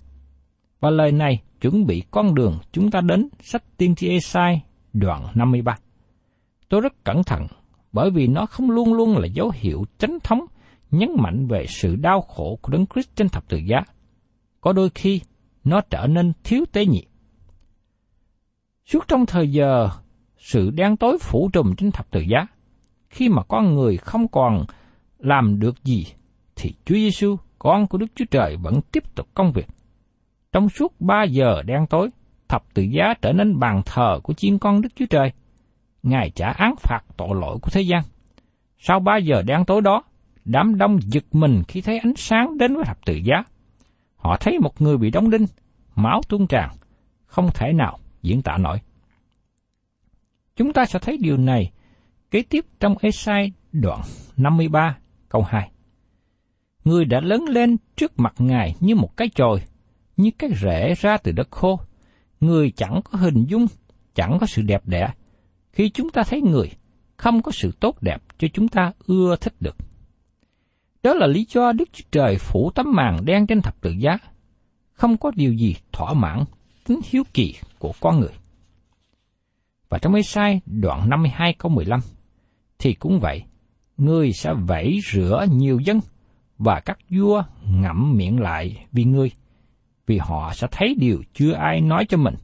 Và 0.80 0.90
lời 0.90 1.12
này 1.12 1.42
chuẩn 1.62 1.86
bị 1.86 2.04
con 2.12 2.36
đường 2.36 2.60
chúng 2.72 2.92
ta 2.92 3.02
đến 3.02 3.30
sách 3.40 3.64
tiên 3.78 3.96
tri 3.96 4.10
Esai 4.10 4.62
đoạn 4.94 5.28
53. 5.36 5.78
Tôi 6.70 6.82
rất 6.82 7.04
cẩn 7.04 7.24
thận 7.24 7.48
bởi 7.92 8.12
vì 8.12 8.28
nó 8.28 8.46
không 8.46 8.72
luôn 8.72 8.94
luôn 8.94 9.18
là 9.18 9.28
dấu 9.28 9.52
hiệu 9.56 9.86
chánh 9.98 10.18
thống 10.24 10.46
nhấn 10.92 11.10
mạnh 11.18 11.48
về 11.48 11.66
sự 11.70 11.96
đau 11.96 12.22
khổ 12.22 12.60
của 12.62 12.72
Đấng 12.72 12.86
Christ 12.86 13.16
trên 13.16 13.30
thập 13.30 13.50
tự 13.50 13.58
giá. 13.58 13.84
Có 14.62 14.74
đôi 14.74 14.90
khi 14.90 15.22
nó 15.64 15.82
trở 15.82 16.08
nên 16.08 16.34
thiếu 16.44 16.66
tế 16.72 16.86
nhị. 16.86 17.06
Suốt 18.86 19.08
trong 19.08 19.26
thời 19.26 19.52
giờ 19.52 19.90
sự 20.38 20.70
đen 20.70 20.98
tối 20.98 21.18
phủ 21.22 21.50
trùm 21.54 21.76
trên 21.76 21.92
thập 21.92 22.12
tự 22.12 22.20
giá, 22.20 22.48
khi 23.10 23.30
mà 23.30 23.44
con 23.44 23.76
người 23.76 23.98
không 23.98 24.28
còn 24.28 24.66
làm 25.18 25.60
được 25.60 25.84
gì, 25.84 26.06
thì 26.56 26.74
Chúa 26.86 26.96
Giêsu, 26.96 27.38
con 27.60 27.88
của 27.88 27.98
Đức 27.98 28.08
Chúa 28.16 28.26
Trời 28.32 28.58
vẫn 28.58 28.82
tiếp 28.92 29.16
tục 29.16 29.28
công 29.34 29.52
việc. 29.52 29.68
Trong 30.52 30.70
suốt 30.70 31.02
ba 31.02 31.24
giờ 31.24 31.62
đen 31.66 31.88
tối, 31.90 32.10
thập 32.48 32.74
tự 32.74 32.82
giá 32.82 33.14
trở 33.22 33.34
nên 33.34 33.60
bàn 33.60 33.82
thờ 33.86 34.20
của 34.24 34.34
chiên 34.34 34.58
con 34.58 34.82
Đức 34.82 34.90
Chúa 34.96 35.06
Trời. 35.10 35.32
Ngài 36.04 36.30
trả 36.36 36.52
án 36.52 36.76
phạt 36.76 37.02
tội 37.18 37.30
lỗi 37.42 37.58
của 37.62 37.70
thế 37.72 37.82
gian. 37.82 38.04
Sau 38.80 39.00
ba 39.00 39.18
giờ 39.18 39.42
đen 39.42 39.66
tối 39.66 39.82
đó, 39.82 40.04
đám 40.46 40.78
đông 40.78 41.00
giật 41.02 41.24
mình 41.32 41.64
khi 41.68 41.82
thấy 41.82 42.00
ánh 42.00 42.14
sáng 42.16 42.58
đến 42.58 42.76
với 42.76 42.86
thập 42.86 43.06
tự 43.06 43.14
giá. 43.14 43.44
Họ 44.16 44.38
thấy 44.40 44.60
một 44.60 44.82
người 44.82 44.98
bị 44.98 45.12
đóng 45.12 45.30
đinh, 45.30 45.46
máu 45.96 46.22
tuôn 46.30 46.48
tràn, 46.48 46.70
không 47.26 47.50
thể 47.54 47.74
nào 47.74 48.00
diễn 48.22 48.42
tả 48.42 48.58
nổi. 48.58 48.78
Chúng 50.56 50.74
ta 50.74 50.86
sẽ 50.86 51.00
thấy 51.00 51.18
điều 51.18 51.38
này 51.38 51.72
kế 52.32 52.44
tiếp 52.50 52.66
trong 52.80 52.96
Esai 53.02 53.52
đoạn 53.72 54.02
53 54.38 54.98
câu 55.30 55.42
2. 55.42 55.72
Người 56.90 57.06
đã 57.06 57.20
lớn 57.22 57.46
lên 57.50 57.78
trước 57.96 58.20
mặt 58.20 58.34
Ngài 58.38 58.76
như 58.80 58.96
một 58.96 59.18
cái 59.18 59.30
chồi, 59.36 59.62
như 60.18 60.32
cái 60.38 60.50
rễ 60.62 60.94
ra 60.94 61.18
từ 61.18 61.32
đất 61.32 61.52
khô. 61.52 61.80
Người 62.40 62.72
chẳng 62.72 63.02
có 63.04 63.20
hình 63.20 63.46
dung, 63.46 63.68
chẳng 64.16 64.38
có 64.42 64.46
sự 64.46 64.62
đẹp 64.62 64.82
đẽ. 64.86 65.14
Khi 65.72 65.90
chúng 65.90 66.10
ta 66.10 66.24
thấy 66.24 66.42
người, 66.42 66.72
không 67.18 67.42
có 67.42 67.52
sự 67.52 67.72
tốt 67.80 68.02
đẹp 68.02 68.22
cho 68.38 68.48
chúng 68.54 68.68
ta 68.68 68.92
ưa 69.08 69.36
thích 69.42 69.54
được. 69.60 69.76
Đó 71.04 71.14
là 71.14 71.28
lý 71.28 71.46
do 71.50 71.72
Đức 71.72 71.90
Chúa 71.94 72.06
Trời 72.12 72.38
phủ 72.38 72.72
tấm 72.76 72.86
màn 72.96 73.26
đen 73.26 73.48
trên 73.48 73.62
thập 73.62 73.82
tự 73.82 73.92
giá. 73.92 74.18
Không 74.94 75.18
có 75.18 75.32
điều 75.36 75.54
gì 75.54 75.76
thỏa 75.92 76.14
mãn 76.14 76.44
tính 76.84 77.00
hiếu 77.10 77.24
kỳ 77.34 77.56
của 77.80 77.94
con 78.00 78.20
người. 78.20 78.34
Và 79.90 79.98
trong 79.98 80.14
ê 80.14 80.22
sai 80.22 80.62
đoạn 80.66 81.10
52 81.10 81.54
câu 81.54 81.72
15, 81.72 82.00
thì 82.80 82.94
cũng 82.94 83.20
vậy, 83.20 83.44
người 83.98 84.34
sẽ 84.34 84.54
vẫy 84.54 85.00
rửa 85.12 85.46
nhiều 85.52 85.80
dân, 85.80 86.00
và 86.60 86.80
các 86.80 86.98
vua 87.10 87.44
ngậm 87.70 88.18
miệng 88.18 88.40
lại 88.40 88.86
vì 88.92 89.04
ngươi, 89.04 89.32
vì 90.08 90.18
họ 90.18 90.54
sẽ 90.54 90.68
thấy 90.72 90.96
điều 91.00 91.24
chưa 91.34 91.54
ai 91.54 91.82
nói 91.82 92.06
cho 92.10 92.18
mình, 92.18 92.36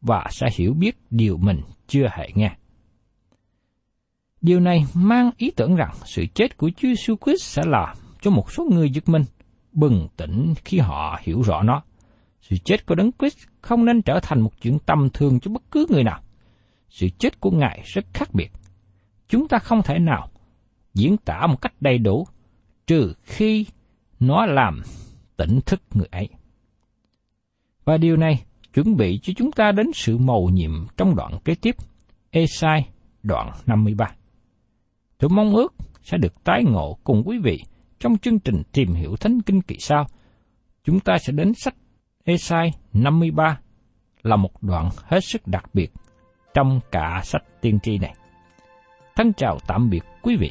và 0.00 0.26
sẽ 0.30 0.46
hiểu 0.54 0.74
biết 0.74 0.96
điều 1.10 1.36
mình 1.36 1.60
chưa 1.86 2.08
hề 2.12 2.28
nghe. 2.34 2.50
Điều 4.40 4.60
này 4.60 4.86
mang 4.94 5.30
ý 5.36 5.50
tưởng 5.50 5.76
rằng 5.76 5.94
sự 6.04 6.26
chết 6.34 6.56
của 6.56 6.70
Chúa 6.76 6.88
Jesus 6.88 7.16
Christ 7.24 7.42
sẽ 7.42 7.62
làm 7.66 7.96
cho 8.20 8.30
một 8.30 8.52
số 8.52 8.68
người 8.72 8.90
giật 8.90 9.08
mình, 9.08 9.24
bừng 9.72 10.08
tỉnh 10.16 10.54
khi 10.64 10.78
họ 10.78 11.20
hiểu 11.22 11.42
rõ 11.42 11.62
nó. 11.62 11.82
Sự 12.42 12.56
chết 12.64 12.86
của 12.86 12.94
Đấng 12.94 13.10
Christ 13.18 13.38
không 13.60 13.84
nên 13.84 14.02
trở 14.02 14.20
thành 14.22 14.40
một 14.40 14.50
chuyện 14.62 14.78
tầm 14.86 15.08
thường 15.10 15.40
cho 15.40 15.50
bất 15.50 15.62
cứ 15.70 15.86
người 15.90 16.04
nào. 16.04 16.20
Sự 16.90 17.08
chết 17.18 17.40
của 17.40 17.50
Ngài 17.50 17.82
rất 17.84 18.04
khác 18.14 18.28
biệt. 18.32 18.50
Chúng 19.28 19.48
ta 19.48 19.58
không 19.58 19.82
thể 19.82 19.98
nào 19.98 20.28
diễn 20.94 21.16
tả 21.16 21.46
một 21.46 21.60
cách 21.60 21.72
đầy 21.80 21.98
đủ, 21.98 22.26
trừ 22.88 23.12
khi 23.22 23.66
nó 24.20 24.46
làm 24.46 24.82
tỉnh 25.36 25.60
thức 25.66 25.82
người 25.94 26.08
ấy. 26.10 26.28
Và 27.84 27.96
điều 27.96 28.16
này 28.16 28.44
chuẩn 28.74 28.96
bị 28.96 29.18
cho 29.22 29.32
chúng 29.36 29.52
ta 29.52 29.72
đến 29.72 29.86
sự 29.94 30.18
mầu 30.18 30.50
nhiệm 30.52 30.70
trong 30.96 31.16
đoạn 31.16 31.32
kế 31.44 31.54
tiếp, 31.54 31.76
Esai 32.30 32.88
đoạn 33.22 33.50
53. 33.66 34.06
Tôi 35.18 35.30
mong 35.30 35.54
ước 35.54 35.74
sẽ 36.02 36.18
được 36.18 36.44
tái 36.44 36.64
ngộ 36.64 36.98
cùng 37.04 37.22
quý 37.26 37.38
vị 37.38 37.62
trong 37.98 38.18
chương 38.18 38.38
trình 38.38 38.62
tìm 38.72 38.92
hiểu 38.92 39.16
Thánh 39.16 39.40
Kinh 39.42 39.62
kỳ 39.62 39.76
sau. 39.78 40.06
Chúng 40.84 41.00
ta 41.00 41.18
sẽ 41.18 41.32
đến 41.32 41.52
sách 41.54 41.74
Esai 42.24 42.70
53 42.92 43.60
là 44.22 44.36
một 44.36 44.62
đoạn 44.62 44.90
hết 45.02 45.20
sức 45.24 45.46
đặc 45.46 45.64
biệt 45.74 45.92
trong 46.54 46.80
cả 46.90 47.20
sách 47.24 47.42
tiên 47.60 47.78
tri 47.82 47.98
này. 47.98 48.14
Thân 49.16 49.32
chào 49.32 49.58
tạm 49.66 49.90
biệt 49.90 50.02
quý 50.22 50.36
vị 50.36 50.50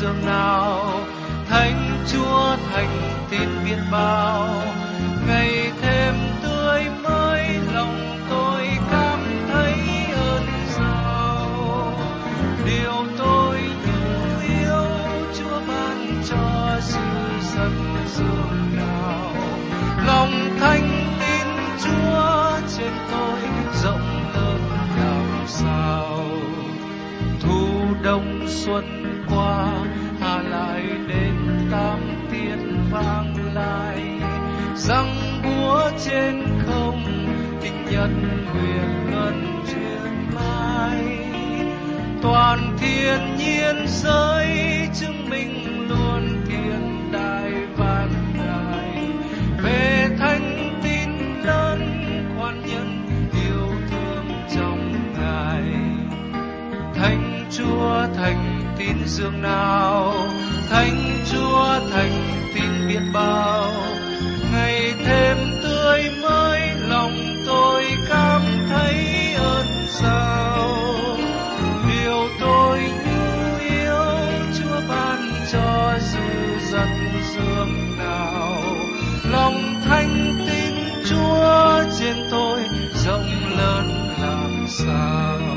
dường 0.00 0.26
nào. 0.26 1.00
Thánh 1.48 2.04
chúa 2.12 2.56
thành 2.72 3.26
tin 3.30 3.48
biết 3.64 3.78
bao. 3.92 4.62
Ngày 5.26 5.72
thêm 5.80 6.14
tươi 6.42 6.84
mới 7.02 7.58
lòng 7.74 8.24
tôi 8.30 8.68
cảm 8.90 9.18
thấy 9.52 9.74
ơn 10.14 10.46
sao. 10.66 11.92
Điều 12.66 13.06
tôi 13.18 13.60
nhu 13.86 14.40
yêu 14.48 14.86
chúa 15.38 15.60
ban 15.68 16.22
cho 16.28 16.76
sự 16.80 17.00
sân 17.40 17.72
dường 18.16 18.76
nào. 18.76 19.32
Lòng 20.06 20.32
thanh 20.60 21.16
tin 21.20 21.46
chúa 21.84 22.60
trên 22.76 22.92
tôi 23.10 23.40
rộng 23.82 24.32
lớn 24.34 24.60
làm 24.96 25.46
sao. 25.46 26.24
Thu 27.40 27.68
đông 28.02 28.44
xuân 28.48 28.84
qua 29.30 29.87
vang 32.90 33.54
lại. 33.54 34.20
Răng 34.76 35.40
búa 35.44 35.90
trên 36.04 36.42
không, 36.66 37.04
kinh 37.62 37.84
nhân 37.90 38.46
quyền 38.52 39.10
ngân 39.10 39.62
truyền 39.72 40.34
mai. 40.34 41.18
Toàn 42.22 42.76
thiên 42.80 43.36
nhiên 43.36 43.86
giới, 43.86 44.48
chứng 44.94 45.30
minh 45.30 45.88
luôn 45.88 46.42
thiên 46.48 47.12
đại 47.12 47.52
vạn 47.76 48.10
đại 48.38 49.06
về 49.62 50.08
thánh 50.18 50.80
tin 50.82 51.10
lớn, 51.44 51.80
quan 52.38 52.62
nhân 52.66 53.06
yêu 53.32 53.68
thương 53.90 54.26
trong 54.56 54.92
ngài. 55.18 55.62
Thánh 56.94 57.46
chúa 57.50 58.06
thành 58.16 58.74
tin 58.78 58.96
dương 59.06 59.42
nào? 59.42 60.14
Thánh 60.70 61.24
chúa 61.32 61.80
thành 61.92 62.50
tin 62.54 62.88
biết 62.88 63.00
bao. 63.12 63.72
Ngày 64.52 64.94
thêm 65.04 65.36
tươi 65.62 66.10
mới, 66.22 66.60
lòng 66.88 67.36
tôi 67.46 67.84
cảm 68.08 68.42
thấy 68.68 68.94
ơn 69.34 69.66
sao. 69.88 70.68
Điều 71.88 72.28
tôi 72.40 72.80
nhu 72.80 73.58
yếu, 73.58 74.04
chúa 74.58 74.80
ban 74.88 75.32
cho 75.52 75.98
dư 76.00 76.58
giật 76.72 76.88
dương 77.34 77.96
nào. 77.98 78.62
Lòng 79.24 79.80
thanh 79.84 80.36
tin 80.48 80.74
chúa 81.10 81.82
trên 82.00 82.16
tôi 82.30 82.60
rộng 82.94 83.56
lớn 83.58 84.14
làm 84.22 84.66
sao. 84.68 85.47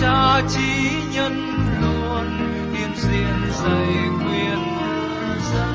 Cha 0.00 0.42
trí 0.48 0.92
nhân 1.14 1.34
luôn 1.80 2.26
hiện 2.72 2.90
diện 2.96 3.52
dày 3.62 3.88
quyền 4.18 4.58
dân. 5.52 5.74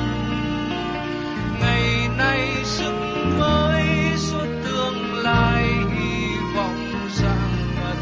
Ngày 1.60 2.08
nay 2.18 2.48
sức 2.64 2.94
mới 3.38 3.86
suốt 4.16 4.46
tương 4.64 5.14
lai, 5.14 5.64
hy 5.64 6.36
vọng 6.56 7.08
rằng 7.22 7.50
ngần 7.74 7.98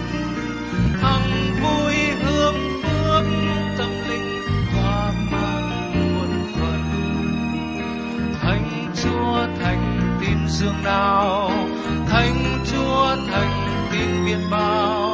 hằng 1.03 1.55
vui 1.63 1.95
hương 2.23 2.83
phước 2.83 3.25
tâm 3.79 3.91
linh 4.09 4.43
hoa 4.75 5.13
mang 5.31 5.93
muôn 5.95 6.53
phần. 6.55 6.83
Thánh 8.43 8.93
chúa 9.03 9.47
thành 9.63 10.17
tin 10.21 10.49
dương 10.49 10.83
nào 10.85 11.51
thánh 12.09 12.65
chúa 12.73 13.17
thành 13.31 13.89
tin 13.93 14.25
biết 14.27 14.39
bao. 14.51 15.10